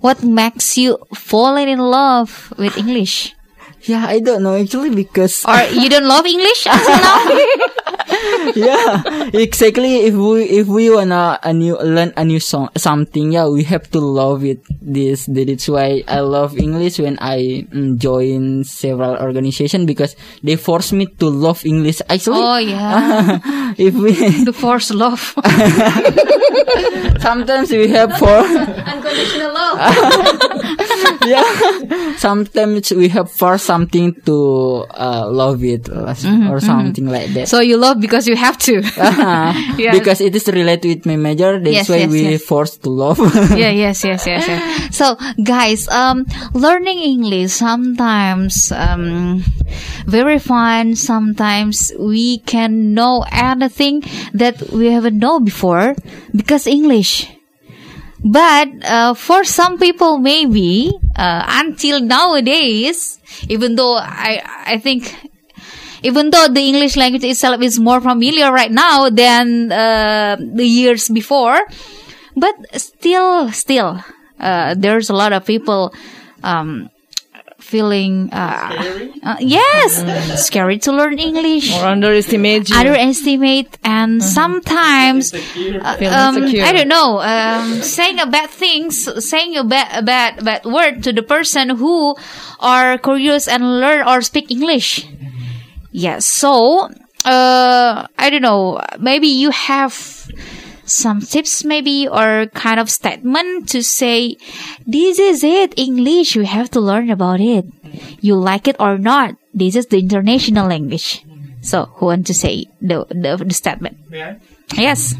What 0.00 0.22
makes 0.22 0.78
you 0.78 0.98
falling 1.14 1.68
in 1.68 1.78
love 1.78 2.52
with 2.58 2.76
English? 2.76 3.34
Yeah, 3.82 4.06
I 4.06 4.20
don't 4.20 4.42
know 4.42 4.56
actually 4.56 4.90
because 4.94 5.44
Or 5.46 5.56
you 5.72 5.88
don't 5.88 6.06
love 6.06 6.26
English 6.26 6.66
until 6.66 6.96
now? 7.00 7.16
yeah, 8.54 9.02
exactly. 9.32 10.04
If 10.06 10.14
we 10.14 10.44
if 10.44 10.66
we 10.66 10.90
wanna 10.90 11.38
a 11.42 11.52
new 11.52 11.78
learn 11.78 12.12
a 12.16 12.24
new 12.24 12.40
song 12.40 12.68
something, 12.76 13.32
yeah, 13.32 13.48
we 13.48 13.64
have 13.64 13.90
to 13.92 14.00
love 14.00 14.44
it. 14.44 14.60
This 14.82 15.26
that's 15.26 15.68
why 15.68 16.04
I 16.08 16.20
love 16.20 16.58
English 16.58 16.98
when 16.98 17.18
I 17.20 17.66
mm, 17.72 17.96
join 17.96 18.64
several 18.64 19.16
organization 19.16 19.86
because 19.86 20.16
they 20.42 20.56
force 20.56 20.92
me 20.92 21.06
to 21.20 21.28
love 21.28 21.64
English. 21.64 22.02
Actually, 22.08 22.42
oh 22.42 22.58
yeah, 22.74 23.40
if 23.78 23.94
we 23.94 24.12
the 24.44 24.52
force 24.52 24.90
love, 24.90 25.20
sometimes 27.20 27.70
we 27.70 27.88
have 27.88 28.12
for 28.18 28.44
unconditional 28.84 29.54
love. 29.54 29.78
Yeah, 31.26 32.14
sometimes 32.16 32.90
we 32.92 33.08
have 33.08 33.30
for 33.30 33.58
something 33.58 34.14
to 34.26 34.86
uh, 34.90 35.28
love 35.30 35.62
it 35.64 35.88
or 35.88 36.60
something 36.60 37.06
like 37.06 37.32
that. 37.34 37.48
so 37.48 37.60
you 37.60 37.76
love 37.76 38.00
because 38.00 38.26
you 38.28 38.36
have 38.36 38.58
to. 38.58 38.82
Yes. 39.80 39.98
Because 39.98 40.20
it 40.20 40.34
is 40.36 40.46
related 40.48 40.88
with 40.88 41.06
my 41.06 41.16
major, 41.16 41.58
that's 41.58 41.74
Yes, 41.74 41.88
why 41.88 41.96
yes, 42.04 42.10
we 42.10 42.22
yes. 42.36 42.42
forced 42.44 42.82
to 42.82 42.90
love. 42.90 43.18
yeah, 43.56 43.70
yes, 43.70 44.04
yes, 44.04 44.26
yes, 44.26 44.44
yes. 44.46 44.60
So, 44.96 45.16
guys, 45.42 45.88
um, 45.88 46.26
learning 46.52 46.98
English 47.00 47.52
sometimes 47.52 48.72
um, 48.72 49.42
very 50.06 50.38
fun. 50.38 50.96
Sometimes 50.96 51.92
we 51.98 52.38
can 52.44 52.92
know 52.94 53.24
anything 53.32 54.02
that 54.34 54.60
we 54.70 54.86
haven't 54.92 55.18
know 55.18 55.40
before 55.40 55.94
because 56.34 56.66
English. 56.66 57.28
But 58.24 58.68
uh, 58.84 59.14
for 59.14 59.44
some 59.44 59.78
people, 59.78 60.18
maybe 60.18 60.92
uh, 61.16 61.44
until 61.48 62.00
nowadays, 62.00 63.18
even 63.48 63.76
though 63.76 63.96
I 63.96 64.42
I 64.44 64.78
think 64.78 65.14
even 66.02 66.30
though 66.30 66.48
the 66.48 66.60
English 66.60 66.96
language 66.96 67.24
itself 67.24 67.62
is 67.62 67.78
more 67.78 68.00
familiar 68.00 68.52
right 68.52 68.70
now 68.70 69.08
than 69.10 69.72
uh, 69.72 70.36
the 70.36 70.64
years 70.64 71.08
before, 71.08 71.60
but 72.36 72.54
still, 72.80 73.52
still, 73.52 74.00
uh, 74.38 74.74
there's 74.76 75.10
a 75.10 75.14
lot 75.16 75.32
of 75.32 75.44
people 75.44 75.92
um, 76.42 76.88
feeling 77.60 78.30
uh, 78.32 79.06
uh, 79.22 79.36
yes 79.40 80.02
scary 80.46 80.78
to 80.78 80.92
learn 80.92 81.18
English. 81.18 81.72
Or 81.76 81.86
underestimate 81.86 82.68
you. 82.70 82.76
underestimate 82.76 83.78
and 83.84 84.22
sometimes 84.22 85.32
uh, 85.34 85.38
Feel 85.96 86.12
um. 86.12 86.44
I 86.44 86.72
don't 86.72 86.88
know 86.88 87.20
um, 87.20 87.82
saying 87.82 88.18
a 88.20 88.26
bad 88.26 88.50
things 88.50 89.08
saying 89.24 89.56
a 89.56 89.64
bad 89.64 89.88
a 89.92 90.02
bad 90.02 90.44
bad 90.44 90.64
word 90.64 91.02
to 91.04 91.12
the 91.12 91.22
person 91.22 91.70
who 91.70 92.16
are 92.60 92.98
curious 92.98 93.48
and 93.48 93.80
learn 93.80 94.06
or 94.06 94.22
speak 94.22 94.50
English. 94.50 95.06
Yes 95.92 96.26
so 96.26 96.88
uh 97.24 98.06
I 98.16 98.30
don't 98.30 98.42
know 98.42 98.80
maybe 98.98 99.28
you 99.28 99.50
have 99.50 99.92
some 100.90 101.20
tips 101.20 101.64
maybe 101.64 102.08
or 102.08 102.46
kind 102.54 102.80
of 102.80 102.90
statement 102.90 103.68
to 103.68 103.82
say 103.82 104.36
this 104.86 105.18
is 105.18 105.44
it 105.44 105.78
english 105.78 106.34
you 106.34 106.42
have 106.42 106.70
to 106.70 106.80
learn 106.80 107.10
about 107.10 107.40
it. 107.40 107.64
You 108.20 108.36
like 108.36 108.68
it 108.68 108.76
or 108.78 108.98
not 108.98 109.36
this 109.54 109.76
is 109.76 109.86
the 109.86 109.98
international 109.98 110.68
language. 110.68 111.24
So 111.62 111.86
who 111.96 112.06
want 112.06 112.26
to 112.26 112.34
say 112.34 112.66
the 112.80 113.06
the, 113.08 113.36
the 113.36 113.54
statement? 113.54 113.98
Yes. 114.76 115.14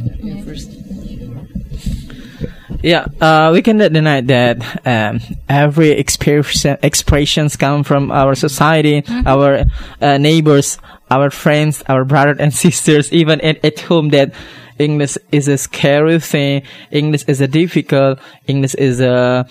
Yeah, 2.83 3.07
uh, 3.21 3.51
we 3.53 3.61
cannot 3.61 3.93
deny 3.93 4.23
that 4.23 4.87
um, 4.87 5.21
every 5.49 5.91
expression 5.91 6.79
expressions 6.83 7.57
come 7.57 7.85
from 7.85 8.11
our 8.11 8.35
society, 8.35 9.05
our 9.27 9.65
uh, 10.01 10.17
neighbors, 10.17 10.79
our 11.11 11.29
friends, 11.29 11.83
our 11.89 12.07
brothers 12.07 12.39
and 12.41 12.55
sisters, 12.65 13.13
even 13.13 13.41
at, 13.43 13.63
at 13.63 13.81
home. 13.81 14.09
That 14.11 14.33
English 14.81 15.17
is 15.31 15.49
a 15.49 15.59
scary 15.59 16.19
thing. 16.19 16.63
English 16.91 17.25
is 17.29 17.41
a 17.41 17.47
difficult. 17.47 18.19
English 18.47 18.75
is 18.75 19.01
a 19.01 19.47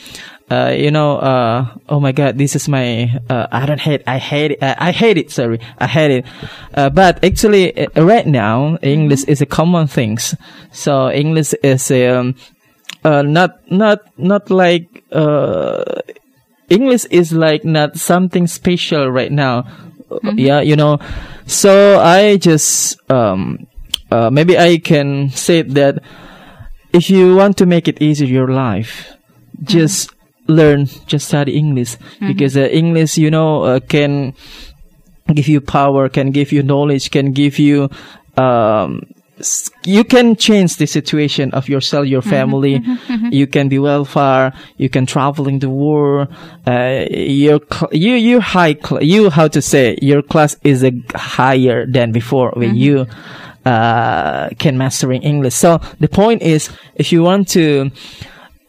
uh, 0.50 0.74
you 0.76 0.90
know, 0.90 1.18
uh, 1.18 1.78
oh 1.90 2.00
my 2.00 2.12
God, 2.12 2.38
this 2.38 2.56
is 2.56 2.68
my, 2.68 3.16
uh, 3.30 3.46
I 3.52 3.68
don't 3.68 3.80
hate, 3.80 4.02
I 4.08 4.18
hate 4.18 4.52
it, 4.54 4.64
uh, 4.64 4.74
I 4.80 4.92
hate 4.92 5.18
it, 5.18 5.30
sorry, 5.30 5.60
I 5.78 5.86
hate 5.86 6.10
it. 6.10 6.26
Uh, 6.74 6.90
but 6.90 7.24
actually, 7.24 7.78
uh, 7.78 8.04
right 8.04 8.26
now, 8.26 8.80
English 8.82 9.26
is 9.26 9.42
a 9.42 9.46
common 9.46 9.86
things. 9.86 10.34
So 10.72 11.12
English 11.12 11.54
is, 11.62 11.92
um, 11.92 12.34
uh, 13.04 13.22
not 13.22 13.62
not 13.72 14.00
not 14.18 14.50
like 14.50 15.04
uh, 15.12 15.84
English 16.70 17.06
is 17.12 17.32
like 17.32 17.64
not 17.64 17.98
something 17.98 18.48
special 18.48 19.10
right 19.10 19.32
now. 19.32 19.66
Uh, 20.12 20.34
Yeah, 20.36 20.62
you 20.62 20.76
know. 20.76 21.00
So 21.46 22.00
I 22.00 22.38
just 22.38 23.00
um, 23.10 23.69
uh, 24.12 24.30
maybe 24.30 24.58
I 24.58 24.78
can 24.78 25.30
say 25.30 25.62
that 25.62 26.04
if 26.94 27.10
you 27.10 27.36
want 27.36 27.58
to 27.58 27.66
make 27.66 27.88
it 27.88 28.02
easier 28.02 28.28
your 28.28 28.48
life, 28.48 29.14
just 29.64 30.12
learn, 30.48 30.88
just 31.06 31.28
study 31.28 31.58
English. 31.58 31.98
Because 32.28 32.58
uh, 32.58 32.62
English, 32.62 33.18
you 33.18 33.30
know, 33.32 33.64
uh, 33.64 33.80
can 33.80 34.34
give 35.34 35.48
you 35.48 35.62
power, 35.62 36.10
can 36.10 36.32
give 36.32 36.52
you 36.52 36.64
knowledge, 36.64 37.12
can 37.12 37.32
give 37.34 37.60
you 37.60 37.90
um, 38.38 39.04
you 39.86 40.04
can 40.04 40.36
change 40.36 40.78
the 40.78 40.86
situation 40.86 41.52
of 41.54 41.70
yourself, 41.70 42.06
your 42.08 42.22
family. 42.22 42.82
You 43.32 43.48
can 43.48 43.70
be 43.70 43.80
welfare. 43.80 44.54
You 44.78 44.90
can 44.90 45.06
travel 45.06 45.48
in 45.48 45.60
the 45.60 45.70
world. 45.70 46.28
Uh, 46.68 47.06
your 47.10 47.60
cl- 47.72 47.92
you 47.94 48.14
you 48.16 48.40
high 48.42 48.76
cl- 48.76 49.04
you 49.04 49.30
how 49.30 49.48
to 49.48 49.62
say 49.62 49.98
your 50.02 50.22
class 50.22 50.56
is 50.64 50.84
a 50.84 50.92
higher 51.16 51.86
than 51.86 52.12
before 52.12 52.52
when 52.56 52.76
you 52.76 53.08
uh, 53.66 54.50
can 54.58 54.78
mastering 54.78 55.22
English. 55.24 55.54
So 55.56 55.80
the 56.00 56.08
point 56.08 56.42
is, 56.42 56.70
if 56.96 57.12
you 57.12 57.24
want 57.24 57.48
to 57.50 57.92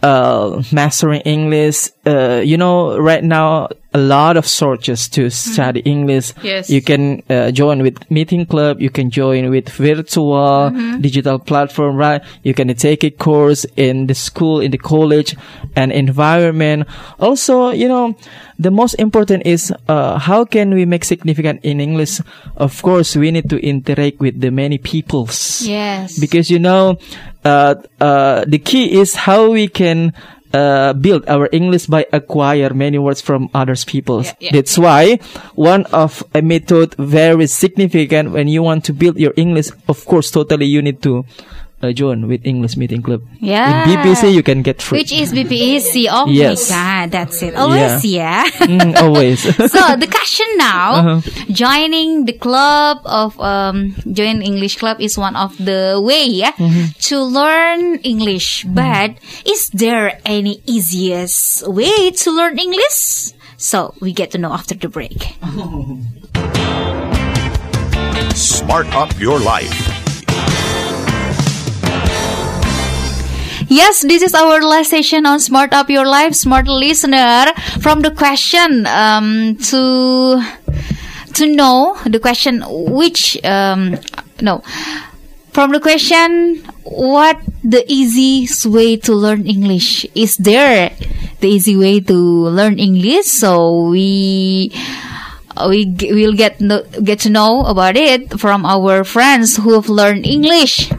uh, 0.02 0.62
mastering 0.72 1.20
English. 1.22 1.90
Uh, 2.06 2.40
you 2.44 2.56
know, 2.56 2.98
right 2.98 3.22
now 3.22 3.68
a 3.92 3.98
lot 3.98 4.36
of 4.36 4.46
sources 4.46 5.08
to 5.08 5.30
study 5.30 5.80
English. 5.80 6.32
Yes. 6.42 6.70
You 6.70 6.80
can 6.80 7.22
uh, 7.28 7.50
join 7.50 7.82
with 7.82 8.08
meeting 8.10 8.46
club. 8.46 8.80
You 8.80 8.90
can 8.90 9.10
join 9.10 9.50
with 9.50 9.68
virtual 9.68 10.70
digital 11.00 11.38
platform. 11.38 11.96
Right. 11.96 12.22
You 12.42 12.54
can 12.54 12.72
take 12.74 13.04
a 13.04 13.10
course 13.10 13.66
in 13.76 14.06
the 14.06 14.14
school, 14.14 14.60
in 14.60 14.70
the 14.70 14.78
college, 14.78 15.36
and 15.74 15.90
environment. 15.92 16.86
Also, 17.18 17.70
you 17.70 17.88
know, 17.88 18.16
the 18.58 18.70
most 18.70 18.94
important 18.94 19.44
is 19.44 19.72
uh, 19.88 20.18
how 20.18 20.44
can 20.44 20.72
we 20.72 20.84
make 20.84 21.04
significant 21.04 21.60
in 21.64 21.80
English? 21.80 22.20
Of 22.56 22.80
course, 22.82 23.16
we 23.16 23.30
need 23.30 23.50
to 23.50 23.58
interact 23.58 24.20
with 24.20 24.40
the 24.40 24.50
many 24.50 24.78
peoples 24.78 25.62
yes 25.66 26.18
because 26.18 26.50
you 26.50 26.58
know 26.58 26.98
uh, 27.44 27.74
uh, 28.00 28.44
the 28.46 28.59
key 28.59 28.98
is 28.98 29.14
how 29.14 29.50
we 29.50 29.68
can 29.68 30.12
uh, 30.53 30.92
build 30.94 31.24
our 31.29 31.48
English 31.53 31.87
by 31.87 32.07
acquire 32.12 32.74
many 32.74 32.98
words 32.98 33.20
from 33.20 33.48
others 33.55 33.85
peoples. 33.85 34.26
Yeah, 34.26 34.35
yeah. 34.40 34.50
That's 34.53 34.79
why 34.79 35.16
one 35.55 35.87
of 35.87 36.22
a 36.35 36.42
method 36.42 36.94
very 36.98 37.46
significant 37.46 38.33
when 38.33 38.48
you 38.48 38.62
want 38.62 38.85
to 38.87 38.92
build 38.92 39.18
your 39.18 39.33
English. 39.37 39.68
Of 39.88 40.05
course, 40.05 40.31
totally 40.31 40.66
you 40.66 40.83
need 40.83 41.03
to 41.03 41.24
uh, 41.82 41.92
join 41.92 42.28
with 42.28 42.44
English 42.44 42.76
Meeting 42.76 43.02
Club. 43.02 43.22
Yeah. 43.40 43.88
In 43.88 43.96
BBC 43.98 44.32
you 44.34 44.42
can 44.42 44.62
get 44.62 44.82
free. 44.82 44.98
which 45.00 45.12
is 45.12 45.32
BPEC 45.32 46.06
oh 46.10 46.28
Yes. 46.28 46.68
my 46.70 46.76
god 46.76 47.10
that's 47.10 47.42
it 47.42 47.54
always 47.56 48.04
yeah, 48.04 48.44
Mm, 48.68 48.96
always. 49.00 49.40
so 49.72 49.80
the 49.96 50.06
question 50.06 50.46
now 50.56 50.88
Uh-huh. 50.94 51.20
joining 51.50 52.24
the 52.26 52.34
club 52.36 53.00
of 53.04 53.38
um 53.40 53.94
join 54.12 54.42
english 54.42 54.76
club 54.76 55.00
is 55.00 55.16
one 55.16 55.34
of 55.36 55.56
the 55.58 55.96
way 56.02 56.24
yeah 56.28 56.52
Mm-hmm. 56.60 56.92
to 57.08 57.16
learn 57.24 57.96
english 58.04 58.64
but 58.68 59.16
is 59.48 59.70
there 59.72 60.20
any 60.28 60.60
easiest 60.66 61.66
way 61.66 62.10
to 62.12 62.28
learn 62.30 62.58
english 62.58 63.32
so 63.56 63.94
we 64.00 64.12
get 64.12 64.30
to 64.32 64.38
know 64.38 64.52
after 64.52 64.74
the 64.76 64.88
break 64.88 65.36
Smart 68.34 68.86
up 68.94 69.10
your 69.20 69.38
life. 69.38 69.89
Yes, 73.70 74.02
this 74.02 74.20
is 74.26 74.35
our 74.35 74.59
last 74.66 74.90
session 74.90 75.24
on 75.26 75.38
Smart 75.38 75.72
Up 75.72 75.88
Your 75.88 76.04
Life, 76.04 76.35
smart 76.35 76.66
listener. 76.66 77.54
From 77.78 78.02
the 78.02 78.11
question 78.11 78.83
um, 78.90 79.54
to 79.70 80.42
to 81.38 81.46
know 81.46 81.94
the 82.02 82.18
question 82.18 82.66
which 82.66 83.38
um, 83.46 83.94
no. 84.42 84.66
From 85.54 85.70
the 85.70 85.78
question 85.78 86.66
what 86.83 87.38
the 87.62 87.87
easiest 87.87 88.66
way 88.66 88.96
to 89.06 89.14
learn 89.14 89.46
English? 89.46 90.02
Is 90.16 90.37
there 90.38 90.90
the 91.38 91.46
easy 91.46 91.76
way 91.76 92.00
to 92.00 92.18
learn 92.50 92.80
English? 92.83 93.30
So 93.30 93.87
we 93.87 94.74
we 95.62 95.87
will 96.11 96.35
get 96.35 96.61
no, 96.61 96.83
get 97.06 97.20
to 97.20 97.30
know 97.30 97.62
about 97.70 97.94
it 97.94 98.35
from 98.35 98.66
our 98.66 99.04
friends 99.04 99.62
who 99.62 99.78
have 99.78 99.87
learned 99.88 100.26
English 100.26 100.90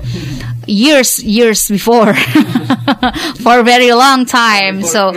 years 0.72 1.20
years 1.24 1.68
before. 1.68 2.14
For 3.44 3.60
a 3.60 3.64
very 3.64 3.92
long 3.92 4.26
time. 4.26 4.84
So 4.84 5.12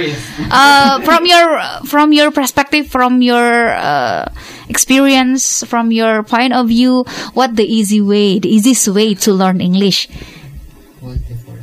uh, 0.50 1.00
from 1.02 1.26
your 1.26 1.60
from 1.86 2.12
your 2.12 2.30
perspective 2.30 2.88
from 2.88 3.22
your 3.22 3.70
uh, 3.70 4.26
experience 4.68 5.62
from 5.64 5.92
your 5.92 6.22
point 6.22 6.52
of 6.52 6.68
view 6.68 7.04
what 7.34 7.54
the 7.54 7.64
easy 7.64 8.00
way 8.00 8.38
the 8.38 8.48
easiest 8.48 8.88
way 8.88 9.14
to 9.14 9.32
learn 9.32 9.60
english? 9.60 10.08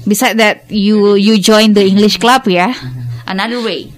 Besides 0.05 0.37
that 0.37 0.69
you 0.69 1.15
you 1.15 1.41
join 1.41 1.73
the 1.73 1.81
english 1.81 2.17
club 2.17 2.45
yeah? 2.47 2.77
Another 3.25 3.61
way. 3.61 3.91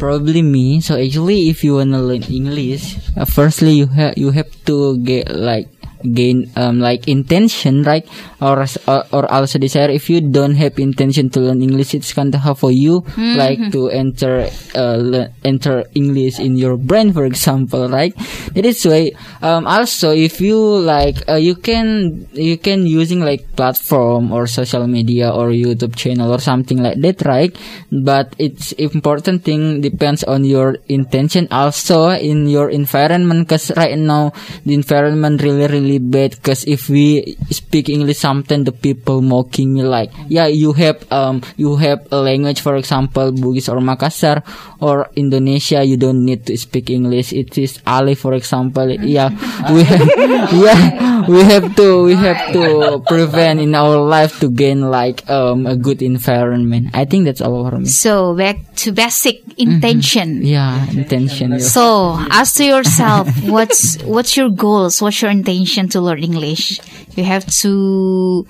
Probably 0.00 0.40
me. 0.40 0.80
So 0.80 0.96
actually, 0.96 1.48
if 1.52 1.62
you 1.62 1.76
wanna 1.76 2.00
learn 2.00 2.24
English, 2.24 2.96
uh, 3.16 3.28
firstly 3.28 3.76
you 3.76 3.86
have 3.92 4.16
you 4.16 4.32
have 4.32 4.48
to 4.64 4.96
get 5.04 5.28
like 5.28 5.68
gain 6.02 6.50
um 6.56 6.80
like 6.80 7.08
intention 7.08 7.82
right? 7.82 8.06
Or 8.40 8.64
or, 8.88 9.04
or 9.12 9.24
also 9.30 9.58
desire. 9.58 9.90
If 9.90 10.08
you 10.08 10.20
don't 10.20 10.54
have 10.56 10.78
intention 10.78 11.28
to 11.30 11.40
learn 11.40 11.62
english 11.62 11.94
it's 11.94 12.12
kind 12.12 12.34
of 12.34 12.40
hard 12.40 12.58
for 12.58 12.70
you 12.72 13.04
like 13.36 13.60
to 13.72 13.88
enter 13.90 14.48
uh 14.74 14.96
le- 15.00 15.28
enter 15.44 15.84
english 15.94 16.38
in 16.40 16.56
your 16.56 16.76
brain 16.76 17.12
for 17.12 17.24
example 17.24 17.88
right? 17.88 18.14
That 18.54 18.64
is 18.64 18.84
why 18.84 19.12
um 19.42 19.66
also 19.66 20.10
if 20.12 20.40
you 20.40 20.56
like 20.56 21.20
uh, 21.28 21.36
you 21.40 21.54
can 21.54 22.26
you 22.32 22.56
can 22.58 22.86
using 22.86 23.20
like 23.20 23.44
platform 23.56 24.32
or 24.32 24.46
social 24.46 24.86
media 24.86 25.30
or 25.30 25.50
youtube 25.50 25.96
channel 25.96 26.32
or 26.32 26.38
something 26.40 26.78
like 26.82 27.00
that 27.00 27.24
right? 27.26 27.52
But 27.90 28.34
it's 28.38 28.72
important 28.72 29.44
thing 29.44 29.80
depends 29.80 30.22
on 30.24 30.44
your 30.44 30.78
intention 30.88 31.48
also 31.50 32.10
in 32.10 32.46
your 32.48 32.70
environment 32.70 33.48
because 33.48 33.70
right 33.76 33.98
now 33.98 34.32
the 34.64 34.74
environment 34.74 35.42
really 35.42 35.66
really 35.66 35.89
really 35.90 35.98
bad 35.98 36.30
because 36.38 36.64
if 36.64 36.88
we 36.88 37.36
speak 37.50 37.88
English, 37.88 38.18
sometimes 38.18 38.64
the 38.64 38.72
people 38.72 39.20
mocking 39.20 39.74
me 39.74 39.82
like, 39.82 40.10
yeah, 40.28 40.46
you 40.46 40.72
have 40.72 41.02
um 41.12 41.42
you 41.56 41.76
have 41.76 42.06
a 42.12 42.18
language, 42.22 42.60
for 42.60 42.76
example, 42.76 43.32
Bugis 43.32 43.68
or 43.68 43.82
Makassar 43.82 44.42
or 44.80 45.10
Indonesia, 45.16 45.82
you 45.84 45.96
don't 45.96 46.24
need 46.24 46.46
to 46.46 46.56
speak 46.56 46.90
English. 46.90 47.32
It 47.32 47.58
is 47.58 47.80
Ali, 47.86 48.14
for 48.14 48.34
example. 48.34 48.90
Yeah, 48.90 49.30
we 49.72 49.82
have, 49.82 50.06
yeah 50.54 51.10
we 51.28 51.42
have 51.42 51.76
to 51.76 52.04
we 52.04 52.14
have 52.14 52.52
to 52.52 53.02
prevent 53.06 53.60
in 53.60 53.74
our 53.74 53.96
life 53.98 54.40
to 54.40 54.50
gain 54.50 54.90
like 54.90 55.28
um 55.28 55.66
a 55.66 55.76
good 55.76 56.02
environment. 56.02 56.90
I 56.94 57.04
think 57.04 57.24
that's 57.24 57.40
all 57.40 57.68
for 57.68 57.78
me. 57.78 57.86
So 57.86 58.34
back 58.34 58.74
to 58.86 58.92
basic 58.92 59.42
intention. 59.58 60.42
Yeah, 60.42 60.86
intention. 60.90 61.60
So 61.60 62.16
ask 62.30 62.56
to 62.56 62.64
yourself, 62.64 63.28
what's 63.44 64.00
what's 64.02 64.36
your 64.36 64.50
goals? 64.50 65.02
What's 65.02 65.20
your 65.20 65.30
intention 65.30 65.79
to 65.88 66.00
learn 66.00 66.22
English? 66.22 66.80
You 67.16 67.24
have 67.24 67.46
to 67.62 68.46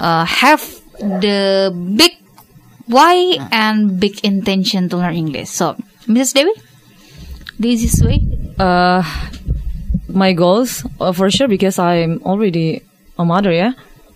uh, 0.00 0.24
have 0.24 0.60
the 0.98 1.72
big 1.96 2.12
why 2.86 3.38
and 3.50 3.98
big 3.98 4.20
intention 4.24 4.88
to 4.90 4.96
learn 4.96 5.14
English. 5.14 5.48
So, 5.48 5.76
Mrs. 6.06 6.34
Dewi, 6.34 6.52
the 7.58 7.68
easiest 7.68 8.04
way. 8.04 8.20
Uh, 8.58 9.02
my 10.08 10.32
goals 10.32 10.86
uh, 11.00 11.12
for 11.12 11.30
sure 11.30 11.48
because 11.48 11.78
I'm 11.78 12.22
already 12.24 12.82
a 13.18 13.24
mother. 13.24 13.52
Yeah, 13.52 13.72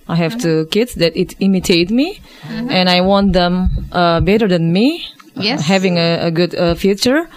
I 0.07 0.17
have 0.17 0.39
two 0.41 0.67
kids 0.67 0.95
that 0.95 1.17
it 1.17 1.35
imitate 1.41 1.91
me, 1.91 2.21
and 2.49 2.89
I 2.89 3.01
want 3.01 3.33
them 3.33 3.69
uh, 3.93 4.21
better 4.21 4.49
than 4.49 4.73
me. 4.73 5.05
Yes. 5.41 5.63
having 5.67 5.99
a, 5.99 6.27
a 6.27 6.31
good 6.33 6.53
uh, 6.57 6.75
future, 6.75 7.29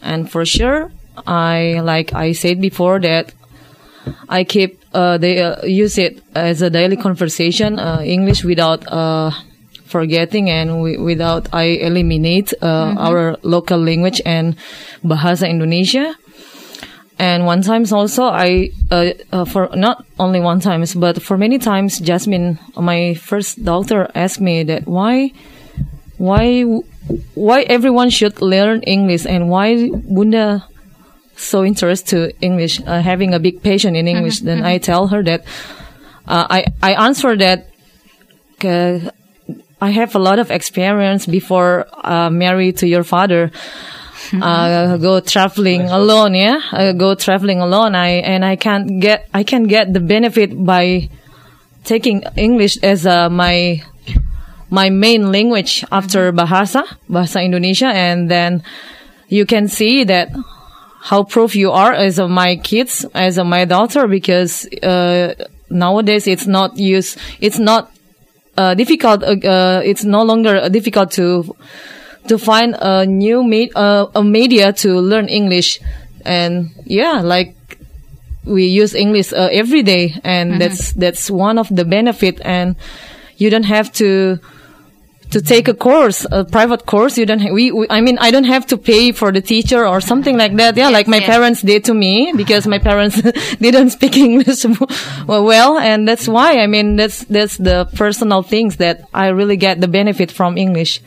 and 0.00 0.30
for 0.30 0.46
sure, 0.46 0.90
I 1.26 1.80
like 1.84 2.14
I 2.14 2.32
said 2.32 2.60
before 2.60 2.98
that 3.00 3.34
I 4.28 4.44
keep 4.44 4.80
uh, 4.92 5.18
they 5.18 5.42
uh, 5.42 5.64
use 5.64 5.98
it 5.98 6.22
as 6.34 6.62
a 6.62 6.70
daily 6.70 6.96
conversation 6.96 7.78
uh, 7.78 8.00
English 8.04 8.44
without 8.44 8.86
uh, 8.90 9.30
forgetting 9.86 10.50
and 10.50 10.70
wi- 10.70 10.98
without 10.98 11.48
I 11.52 11.78
eliminate 11.80 12.52
uh, 12.62 12.94
our 12.98 13.36
local 13.42 13.78
language 13.78 14.20
and 14.24 14.56
bahasa 15.04 15.48
Indonesia. 15.48 16.14
And 17.16 17.46
one 17.46 17.62
times 17.62 17.92
also 17.92 18.24
I 18.24 18.70
uh, 18.90 19.14
uh, 19.30 19.44
for 19.44 19.70
not 19.74 20.04
only 20.18 20.40
one 20.40 20.58
times 20.58 20.94
but 20.94 21.22
for 21.22 21.38
many 21.38 21.58
times 21.58 22.00
Jasmine 22.02 22.58
my 22.74 23.14
first 23.14 23.62
doctor 23.62 24.10
asked 24.14 24.42
me 24.42 24.64
that 24.66 24.90
why 24.90 25.30
why 26.18 26.64
why 27.34 27.62
everyone 27.70 28.10
should 28.10 28.42
learn 28.42 28.82
English 28.82 29.26
and 29.26 29.48
why 29.48 29.90
Bunda 30.10 30.66
so 31.36 31.64
interested 31.64 32.08
to 32.10 32.40
English, 32.40 32.80
uh, 32.86 33.00
having 33.00 33.34
a 33.34 33.38
big 33.38 33.62
passion 33.62 33.96
in 33.96 34.08
English, 34.08 34.40
then 34.40 34.62
I 34.62 34.78
tell 34.78 35.08
her 35.08 35.22
that 35.24 35.44
uh, 36.26 36.46
I 36.48 36.66
I 36.82 36.94
answer 36.94 37.36
that 37.36 37.68
uh, 38.64 39.10
I 39.80 39.90
have 39.90 40.14
a 40.14 40.18
lot 40.18 40.38
of 40.38 40.50
experience 40.50 41.26
before 41.26 41.86
uh, 42.02 42.30
married 42.30 42.78
to 42.78 42.86
your 42.86 43.04
father. 43.04 43.50
Uh, 44.32 44.96
go 44.96 45.20
traveling 45.20 45.82
alone, 45.82 46.34
yeah. 46.34 46.58
Uh, 46.72 46.92
go 46.92 47.14
traveling 47.14 47.60
alone. 47.60 47.94
I 47.94 48.24
and 48.24 48.44
I 48.44 48.56
can't 48.56 49.00
get 49.00 49.28
I 49.34 49.44
can 49.44 49.64
get 49.64 49.92
the 49.92 50.00
benefit 50.00 50.50
by 50.64 51.10
taking 51.84 52.24
English 52.34 52.78
as 52.82 53.06
uh, 53.06 53.28
my 53.28 53.82
my 54.70 54.90
main 54.90 55.30
language 55.30 55.84
after 55.92 56.32
Bahasa, 56.32 56.82
Bahasa 57.08 57.44
Indonesia, 57.44 57.92
and 57.92 58.30
then 58.30 58.64
you 59.28 59.44
can 59.46 59.68
see 59.68 60.04
that 60.04 60.32
how 61.04 61.22
proof 61.22 61.54
you 61.54 61.70
are 61.70 61.92
as 61.92 62.18
of 62.18 62.30
my 62.30 62.56
kids, 62.56 63.04
as 63.14 63.36
of 63.36 63.46
my 63.46 63.66
daughter, 63.66 64.08
because 64.08 64.66
uh, 64.82 65.34
nowadays 65.68 66.26
it's 66.26 66.46
not 66.46 66.78
use, 66.78 67.18
it's 67.42 67.58
not 67.58 67.92
uh, 68.56 68.72
difficult. 68.72 69.22
Uh, 69.22 69.36
uh, 69.46 69.82
it's 69.84 70.02
no 70.04 70.22
longer 70.22 70.66
difficult 70.70 71.10
to 71.12 71.54
to 72.28 72.38
find 72.38 72.74
a 72.80 73.04
new 73.04 73.44
me- 73.44 73.70
uh, 73.76 74.06
a 74.14 74.24
media 74.24 74.72
to 74.72 74.98
learn 74.98 75.28
English, 75.28 75.78
and 76.24 76.70
yeah, 76.86 77.20
like 77.20 77.54
we 78.46 78.64
use 78.64 78.94
English 78.94 79.30
uh, 79.34 79.50
every 79.52 79.82
day, 79.82 80.18
and 80.24 80.58
that's 80.58 80.92
that's 80.94 81.30
one 81.30 81.58
of 81.58 81.68
the 81.68 81.84
benefit. 81.84 82.40
And 82.44 82.76
you 83.36 83.50
don't 83.50 83.68
have 83.68 83.92
to 84.00 84.38
to 85.30 85.40
take 85.40 85.68
a 85.68 85.74
course, 85.74 86.26
a 86.30 86.44
private 86.44 86.86
course. 86.86 87.18
You 87.18 87.26
don't. 87.26 87.40
Ha- 87.40 87.52
we, 87.52 87.72
we. 87.72 87.86
I 87.90 88.00
mean, 88.00 88.18
I 88.18 88.30
don't 88.30 88.44
have 88.44 88.66
to 88.68 88.76
pay 88.78 89.12
for 89.12 89.32
the 89.32 89.40
teacher 89.40 89.86
or 89.86 90.00
something 90.00 90.36
like 90.36 90.56
that. 90.56 90.76
Yeah, 90.76 90.90
like 90.90 91.08
my 91.08 91.18
yes. 91.18 91.26
parents 91.26 91.62
did 91.62 91.84
to 91.86 91.94
me 91.94 92.32
because 92.36 92.66
my 92.66 92.78
parents 92.78 93.20
didn't 93.60 93.90
speak 93.90 94.16
English 94.16 94.64
well, 95.26 95.78
and 95.78 96.06
that's 96.06 96.28
why. 96.28 96.58
I 96.58 96.66
mean, 96.66 96.96
that's 96.96 97.24
that's 97.24 97.56
the 97.56 97.88
personal 97.94 98.42
things 98.42 98.76
that 98.76 99.08
I 99.12 99.28
really 99.28 99.56
get 99.56 99.80
the 99.80 99.88
benefit 99.88 100.30
from 100.30 100.56
English. 100.56 101.00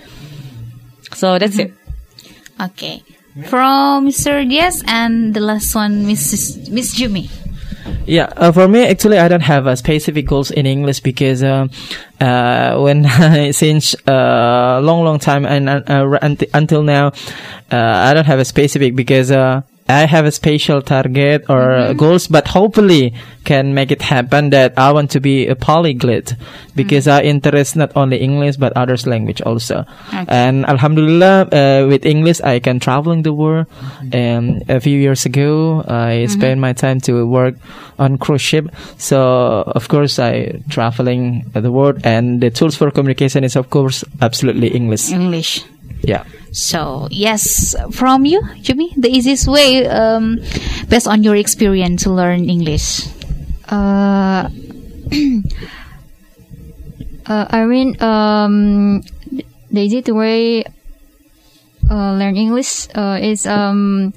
So 1.14 1.40
that's 1.40 1.58
mm-hmm. 1.58 1.74
it. 1.74 2.72
Okay. 2.72 3.04
From 3.46 4.08
Mr. 4.08 4.48
Diaz 4.50 4.84
and 4.88 5.34
the 5.34 5.40
last 5.40 5.76
one, 5.76 6.06
Mrs. 6.06 6.72
Miss 6.72 6.98
Jumi. 6.98 7.30
Yeah, 8.06 8.32
uh, 8.38 8.52
for 8.52 8.68
me, 8.68 8.86
actually, 8.86 9.18
I 9.18 9.28
don't 9.28 9.42
have 9.42 9.68
a 9.68 9.76
specific 9.76 10.28
goals 10.28 10.52
in 10.52 10.66
English 10.66 11.02
because 11.02 11.44
um, 11.44 11.70
uh, 12.22 12.78
when 12.80 13.06
I 13.06 13.52
since 13.64 13.96
a 14.08 14.80
long, 14.82 15.04
long 15.04 15.20
time 15.20 15.46
and 15.46 15.70
uh, 15.70 15.82
uh, 15.88 16.36
until, 16.54 16.84
now, 16.84 17.08
uh, 17.72 18.08
I 18.08 18.14
don't 18.14 18.26
have 18.26 18.40
a 18.40 18.46
specific 18.46 18.96
because 18.96 19.32
uh, 19.32 19.62
I 19.90 20.06
have 20.06 20.26
a 20.26 20.32
special 20.32 20.82
target 20.82 21.46
or 21.50 21.72
uh, 21.72 21.94
goals, 21.94 22.28
but 22.28 22.48
hopefully 22.48 23.14
can 23.46 23.74
make 23.74 23.92
it 23.92 24.02
happen 24.02 24.50
that 24.50 24.74
I 24.78 24.92
want 24.92 25.12
to 25.12 25.22
be 25.22 25.48
a 25.48 25.56
polyglot 25.56 26.36
because 26.76 27.08
I 27.08 27.22
interest 27.22 27.76
not 27.78 27.96
only 27.96 28.18
English 28.18 28.58
but 28.58 28.74
others 28.76 29.08
language 29.08 29.42
also. 29.42 29.86
And 30.28 30.66
Alhamdulillah, 30.66 31.48
uh, 31.52 31.88
with 31.88 32.06
English 32.06 32.42
I 32.42 32.60
can 32.60 32.80
traveling 32.80 33.24
the 33.24 33.34
world. 33.34 33.68
And 34.12 34.70
a 34.70 34.80
few 34.80 35.00
years 35.00 35.26
ago, 35.26 35.84
I 35.88 36.26
spent 36.28 36.60
my 36.60 36.74
time 36.74 37.00
to 37.08 37.26
work 37.26 37.56
on 37.98 38.18
cruise 38.18 38.42
ship. 38.42 38.68
So 38.98 39.64
of 39.66 39.88
course 39.88 40.20
I 40.20 40.60
traveling 40.70 41.50
the 41.54 41.72
world, 41.72 42.02
and 42.04 42.42
the 42.42 42.50
tools 42.50 42.76
for 42.76 42.92
communication 42.92 43.44
is 43.44 43.56
of 43.56 43.70
course 43.70 44.04
absolutely 44.22 44.68
English. 44.68 45.12
English. 45.12 45.64
Yeah. 46.02 46.24
So 46.52 47.08
yes, 47.12 47.76
from 47.92 48.26
you, 48.26 48.42
Jimmy, 48.62 48.94
the 48.98 49.10
easiest 49.10 49.48
way, 49.48 49.86
um, 49.88 50.40
based 50.90 51.08
on 51.08 51.24
your 51.24 51.36
experience 51.36 52.04
to 52.04 52.12
learn 52.12 52.50
English. 52.50 53.08
Uh, 53.70 54.50
uh, 57.28 57.46
I 57.50 57.66
mean, 57.66 58.02
um, 58.02 59.02
the 59.72 59.82
easy 59.82 60.02
way 60.12 60.64
uh, 61.90 62.14
learn 62.14 62.36
English 62.36 62.88
uh, 62.96 63.20
is 63.22 63.46
um, 63.46 64.14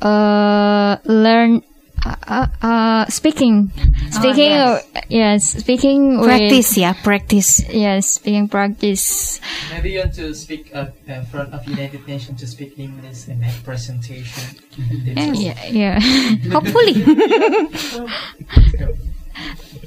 uh, 0.00 0.96
learn 1.04 1.62
uh, 2.04 2.16
uh, 2.26 2.46
uh, 2.62 3.04
speaking, 3.06 3.70
speaking. 4.10 4.50
yes. 4.50 4.82
uh, 4.94 5.00
yes, 5.08 5.40
speaking. 5.62 6.18
with- 6.18 6.26
Practice, 6.28 6.76
yeah, 6.76 6.92
practice. 6.94 7.62
yes, 7.70 8.18
speaking 8.18 8.48
practice. 8.48 9.38
Maybe 9.70 9.90
you 9.92 10.00
want 10.00 10.14
to 10.18 10.34
speak 10.34 10.74
up 10.74 10.94
in 11.06 11.24
front 11.26 11.54
of 11.54 11.62
United 11.68 12.06
Nations 12.06 12.40
to 12.40 12.46
speak 12.46 12.78
English 12.78 13.28
and 13.28 13.38
make 13.40 13.54
presentation. 13.64 14.58
Yeah, 15.14 15.58
yeah. 15.68 16.00
Hopefully. 16.56 16.96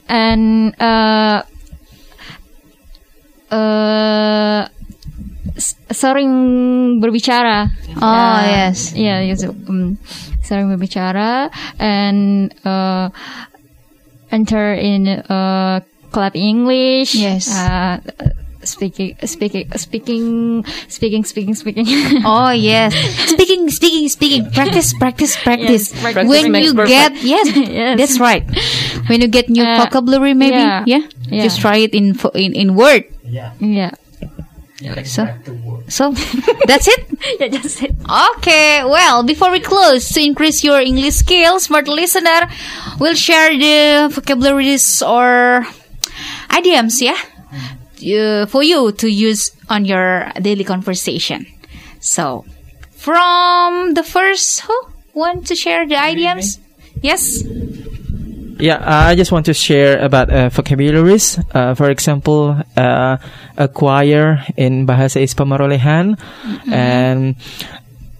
and 0.07 0.73
uh 0.79 1.41
uh 3.51 4.67
s- 5.57 5.75
sering 5.91 6.99
berbicara. 7.01 7.69
Oh, 7.97 8.03
Uh, 8.05 8.43
yes. 8.45 8.93
Yeah, 8.93 9.21
yes, 9.23 9.43
um, 9.45 9.97
sering 10.45 10.69
berbicara 10.69 11.49
and 11.81 12.53
uh 12.63 13.09
enter 14.31 14.73
in 14.73 15.07
uh 15.09 15.81
club 16.11 16.35
English. 16.35 17.15
Yes. 17.15 17.49
Uh, 17.51 17.99
speaking, 18.63 19.13
speaking, 19.25 19.69
speaking, 19.77 20.63
speaking, 20.87 21.23
speaking, 21.25 21.53
speaking. 21.55 21.85
Oh 22.25 22.49
yes, 22.49 22.95
speaking, 23.29 23.69
speaking, 23.69 24.07
speaking. 24.09 24.49
Practice, 24.51 24.93
practice, 24.97 25.35
practice. 25.37 25.93
Yes, 25.93 26.01
practice 26.01 26.29
when 26.29 26.53
you 26.55 26.73
perfect. 26.73 26.89
get 26.89 27.11
yes, 27.35 27.45
Yes. 27.53 27.97
that's 27.99 28.17
right. 28.19 28.45
When 29.09 29.21
you 29.21 29.27
get 29.27 29.49
new 29.49 29.61
Uh, 29.63 29.85
vocabulary, 29.85 30.33
maybe 30.33 30.57
yeah, 30.57 30.83
yeah, 30.87 31.03
yeah. 31.29 31.43
just 31.43 31.59
try 31.61 31.77
it 31.83 31.93
in 31.93 32.15
in 32.33 32.53
in 32.55 32.67
word. 32.73 33.05
Yeah. 33.25 33.53
yeah. 33.59 33.91
So, 35.05 35.25
so 35.87 36.11
that's 36.67 36.87
it. 36.87 37.07
Yeah, 37.39 37.47
just 37.47 37.81
it. 37.81 37.95
Okay, 38.37 38.83
well, 38.83 39.23
before 39.23 39.51
we 39.51 39.59
close, 39.59 40.09
to 40.09 40.21
increase 40.21 40.63
your 40.63 40.79
English 40.79 41.15
skills, 41.15 41.63
smart 41.63 41.87
listener, 41.87 42.49
we'll 42.99 43.15
share 43.15 43.51
the 43.57 44.13
vocabularies 44.13 45.01
or 45.01 45.65
idioms, 46.55 47.01
yeah, 47.01 47.17
uh, 47.17 48.45
for 48.47 48.63
you 48.63 48.91
to 48.91 49.07
use 49.09 49.51
on 49.69 49.85
your 49.85 50.31
daily 50.41 50.63
conversation. 50.63 51.45
So, 51.99 52.45
from 52.91 53.93
the 53.93 54.03
first, 54.03 54.61
who 54.61 54.75
want 55.13 55.47
to 55.47 55.55
share 55.55 55.87
the 55.87 55.95
idioms? 55.95 56.59
Yes. 57.01 57.43
Yeah, 58.57 58.79
uh, 58.79 59.11
I 59.11 59.15
just 59.15 59.31
want 59.31 59.45
to 59.47 59.53
share 59.53 59.99
about 59.99 60.29
uh, 60.31 60.49
vocabularies. 60.49 61.37
Uh, 61.53 61.75
for 61.75 61.89
example, 61.89 62.55
uh, 62.77 63.17
acquire 63.57 64.45
in 64.55 64.87
bahasa 64.87 65.19
Hispanoamerican 65.19 66.15
and 66.71 67.35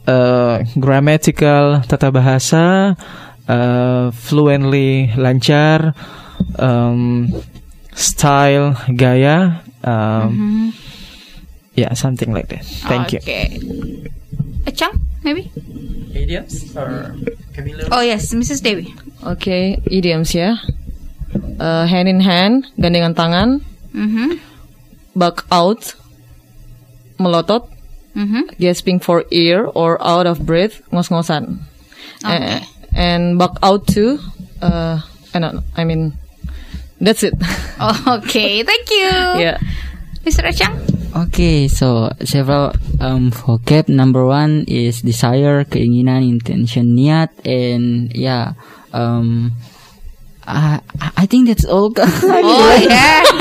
uh, 0.08 0.64
grammatical 0.80 1.82
tata 1.88 2.12
bahasa, 2.12 2.98
uh, 3.48 4.12
fluently 4.12 5.08
lancar, 5.16 5.96
um, 6.60 7.32
style 7.96 8.76
gaya, 8.96 9.64
um, 9.84 10.74
yeah, 11.76 11.94
something 11.94 12.34
like 12.34 12.50
that. 12.50 12.66
Thank 12.66 13.14
you. 13.14 13.20
Okay. 13.20 13.60
Achang, 14.68 15.00
maybe? 15.24 15.48
Idioms 16.16 16.76
or? 16.76 17.14
Oh 17.92 18.02
yes, 18.02 18.34
Mrs. 18.34 18.64
Dewi. 18.64 18.96
Okay, 19.24 19.80
idioms 19.92 20.34
ya. 20.34 20.56
Uh, 21.60 21.86
hand 21.86 22.08
in 22.08 22.20
hand, 22.24 22.66
gandengan 22.80 23.12
tangan, 23.16 23.60
Mm-hmm. 23.92 24.40
back 25.16 25.44
out, 25.52 25.96
melotot, 27.20 27.68
Mm-hmm. 28.16 28.56
gasping 28.60 29.00
for 29.04 29.26
air 29.32 29.68
or 29.68 30.00
out 30.00 30.24
of 30.26 30.40
breath, 30.48 30.80
ngos-ngosan. 30.92 31.60
Okay. 32.24 32.64
A- 32.64 32.66
and 32.96 33.36
back 33.36 33.60
out 33.60 33.84
too. 33.88 34.20
Uh, 34.64 35.04
I 35.36 35.40
don't 35.44 35.60
know. 35.60 35.64
I 35.76 35.84
mean, 35.84 36.16
that's 37.04 37.24
it. 37.28 37.36
Okay, 38.08 38.64
thank 38.64 38.88
you. 38.88 39.12
yeah. 39.44 39.60
Mr. 40.24 40.48
Achang. 40.48 40.80
Okay, 41.16 41.72
so 41.72 42.12
several 42.28 42.76
um 43.00 43.32
vocab. 43.32 43.88
Number 43.88 44.28
one 44.28 44.68
is 44.68 45.00
desire, 45.00 45.64
keinginan, 45.64 46.28
intention, 46.28 46.92
niat, 46.92 47.32
and 47.48 48.12
yeah, 48.12 48.60
um, 48.92 49.56
I 50.44 50.84
I 51.16 51.26
think 51.26 51.48
that's 51.48 51.64
all. 51.64 51.96
Oh 52.00 52.76
yeah. 52.84 53.24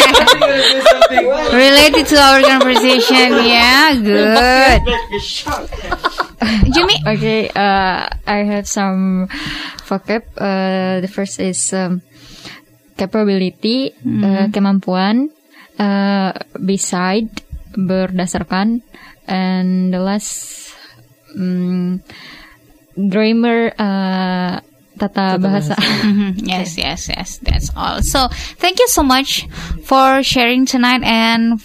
Related 1.51 2.07
to 2.11 2.17
our 2.19 2.41
conversation, 2.47 3.43
yeah, 3.43 3.91
good. 3.99 4.81
Jimmy. 6.71 6.97
Okay, 7.07 7.51
uh, 7.51 8.07
I 8.27 8.39
have 8.55 8.71
some 8.71 9.27
vocab. 9.91 10.23
Uh, 10.39 11.03
the 11.03 11.11
first 11.11 11.43
is 11.43 11.75
um, 11.75 12.03
capability, 12.97 13.95
uh, 13.99 14.47
kemampuan, 14.51 15.31
uh, 15.79 16.33
beside, 16.59 17.31
berdasarkan, 17.77 18.83
and 19.27 19.93
the 19.93 20.01
last 20.01 20.75
um, 21.37 22.03
grammar, 22.97 23.75
uh, 23.79 24.61
tata 24.99 25.39
bahasa. 25.39 25.75
Yes, 26.39 26.79
yes, 26.79 27.09
yes. 27.09 27.39
That's 27.43 27.71
all. 27.77 28.03
So, 28.03 28.29
thank 28.59 28.79
you 28.79 28.89
so 28.89 29.03
much 29.03 29.47
for 29.85 30.23
sharing 30.23 30.67
tonight 30.67 31.03
and 31.03 31.61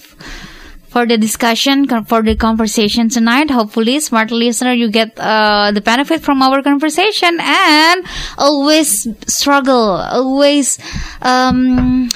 for 0.90 1.06
the 1.06 1.18
discussion, 1.18 1.88
for 2.06 2.24
the 2.24 2.36
conversation 2.36 3.10
tonight. 3.10 3.52
Hopefully, 3.52 4.00
smart 4.00 4.32
listener, 4.32 4.74
you 4.74 4.90
get 4.90 5.14
uh, 5.20 5.72
the 5.72 5.82
benefit 5.82 6.22
from 6.22 6.42
our 6.42 6.62
conversation 6.64 7.38
and 7.40 8.06
always 8.38 9.08
struggle, 9.28 10.02
always 10.02 10.80
um, 11.22 12.10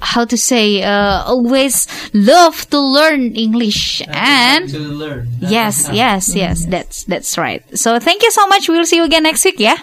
how 0.00 0.24
to 0.24 0.36
say, 0.36 0.82
uh, 0.82 1.22
always 1.24 1.86
love 2.12 2.68
to 2.70 2.78
learn 2.80 3.34
English 3.36 4.02
and 4.08 4.68
to 4.68 4.78
learn. 4.78 5.28
Yes, 5.40 5.88
yes, 5.92 6.34
yes. 6.34 6.64
That's 6.66 7.04
that's 7.04 7.36
right. 7.38 7.62
So 7.78 7.98
thank 7.98 8.22
you 8.22 8.30
so 8.30 8.46
much. 8.48 8.68
We'll 8.68 8.84
see 8.84 8.96
you 8.96 9.04
again 9.04 9.22
next 9.24 9.44
week. 9.44 9.58
Yeah. 9.58 9.76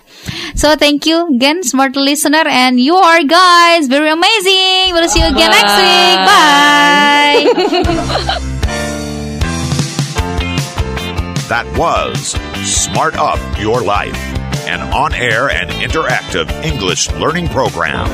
So 0.56 0.76
thank 0.76 1.06
you 1.06 1.28
again, 1.36 1.64
smart 1.64 1.96
listener, 1.96 2.44
and 2.48 2.80
you 2.80 2.96
are 2.96 3.24
guys 3.24 3.88
very 3.88 4.10
amazing. 4.10 4.94
We'll 4.94 5.10
see 5.10 5.20
you 5.22 5.28
again 5.28 5.52
next 5.52 5.78
week. 5.78 6.18
Bye. 6.28 7.48
That 11.48 11.66
was 11.78 12.36
Smart 12.70 13.16
Up 13.16 13.40
Your 13.58 13.82
Life, 13.82 14.18
an 14.68 14.82
on 14.94 15.14
air 15.14 15.50
and 15.50 15.70
interactive 15.70 16.52
English 16.62 17.10
learning 17.12 17.48
program. 17.48 18.06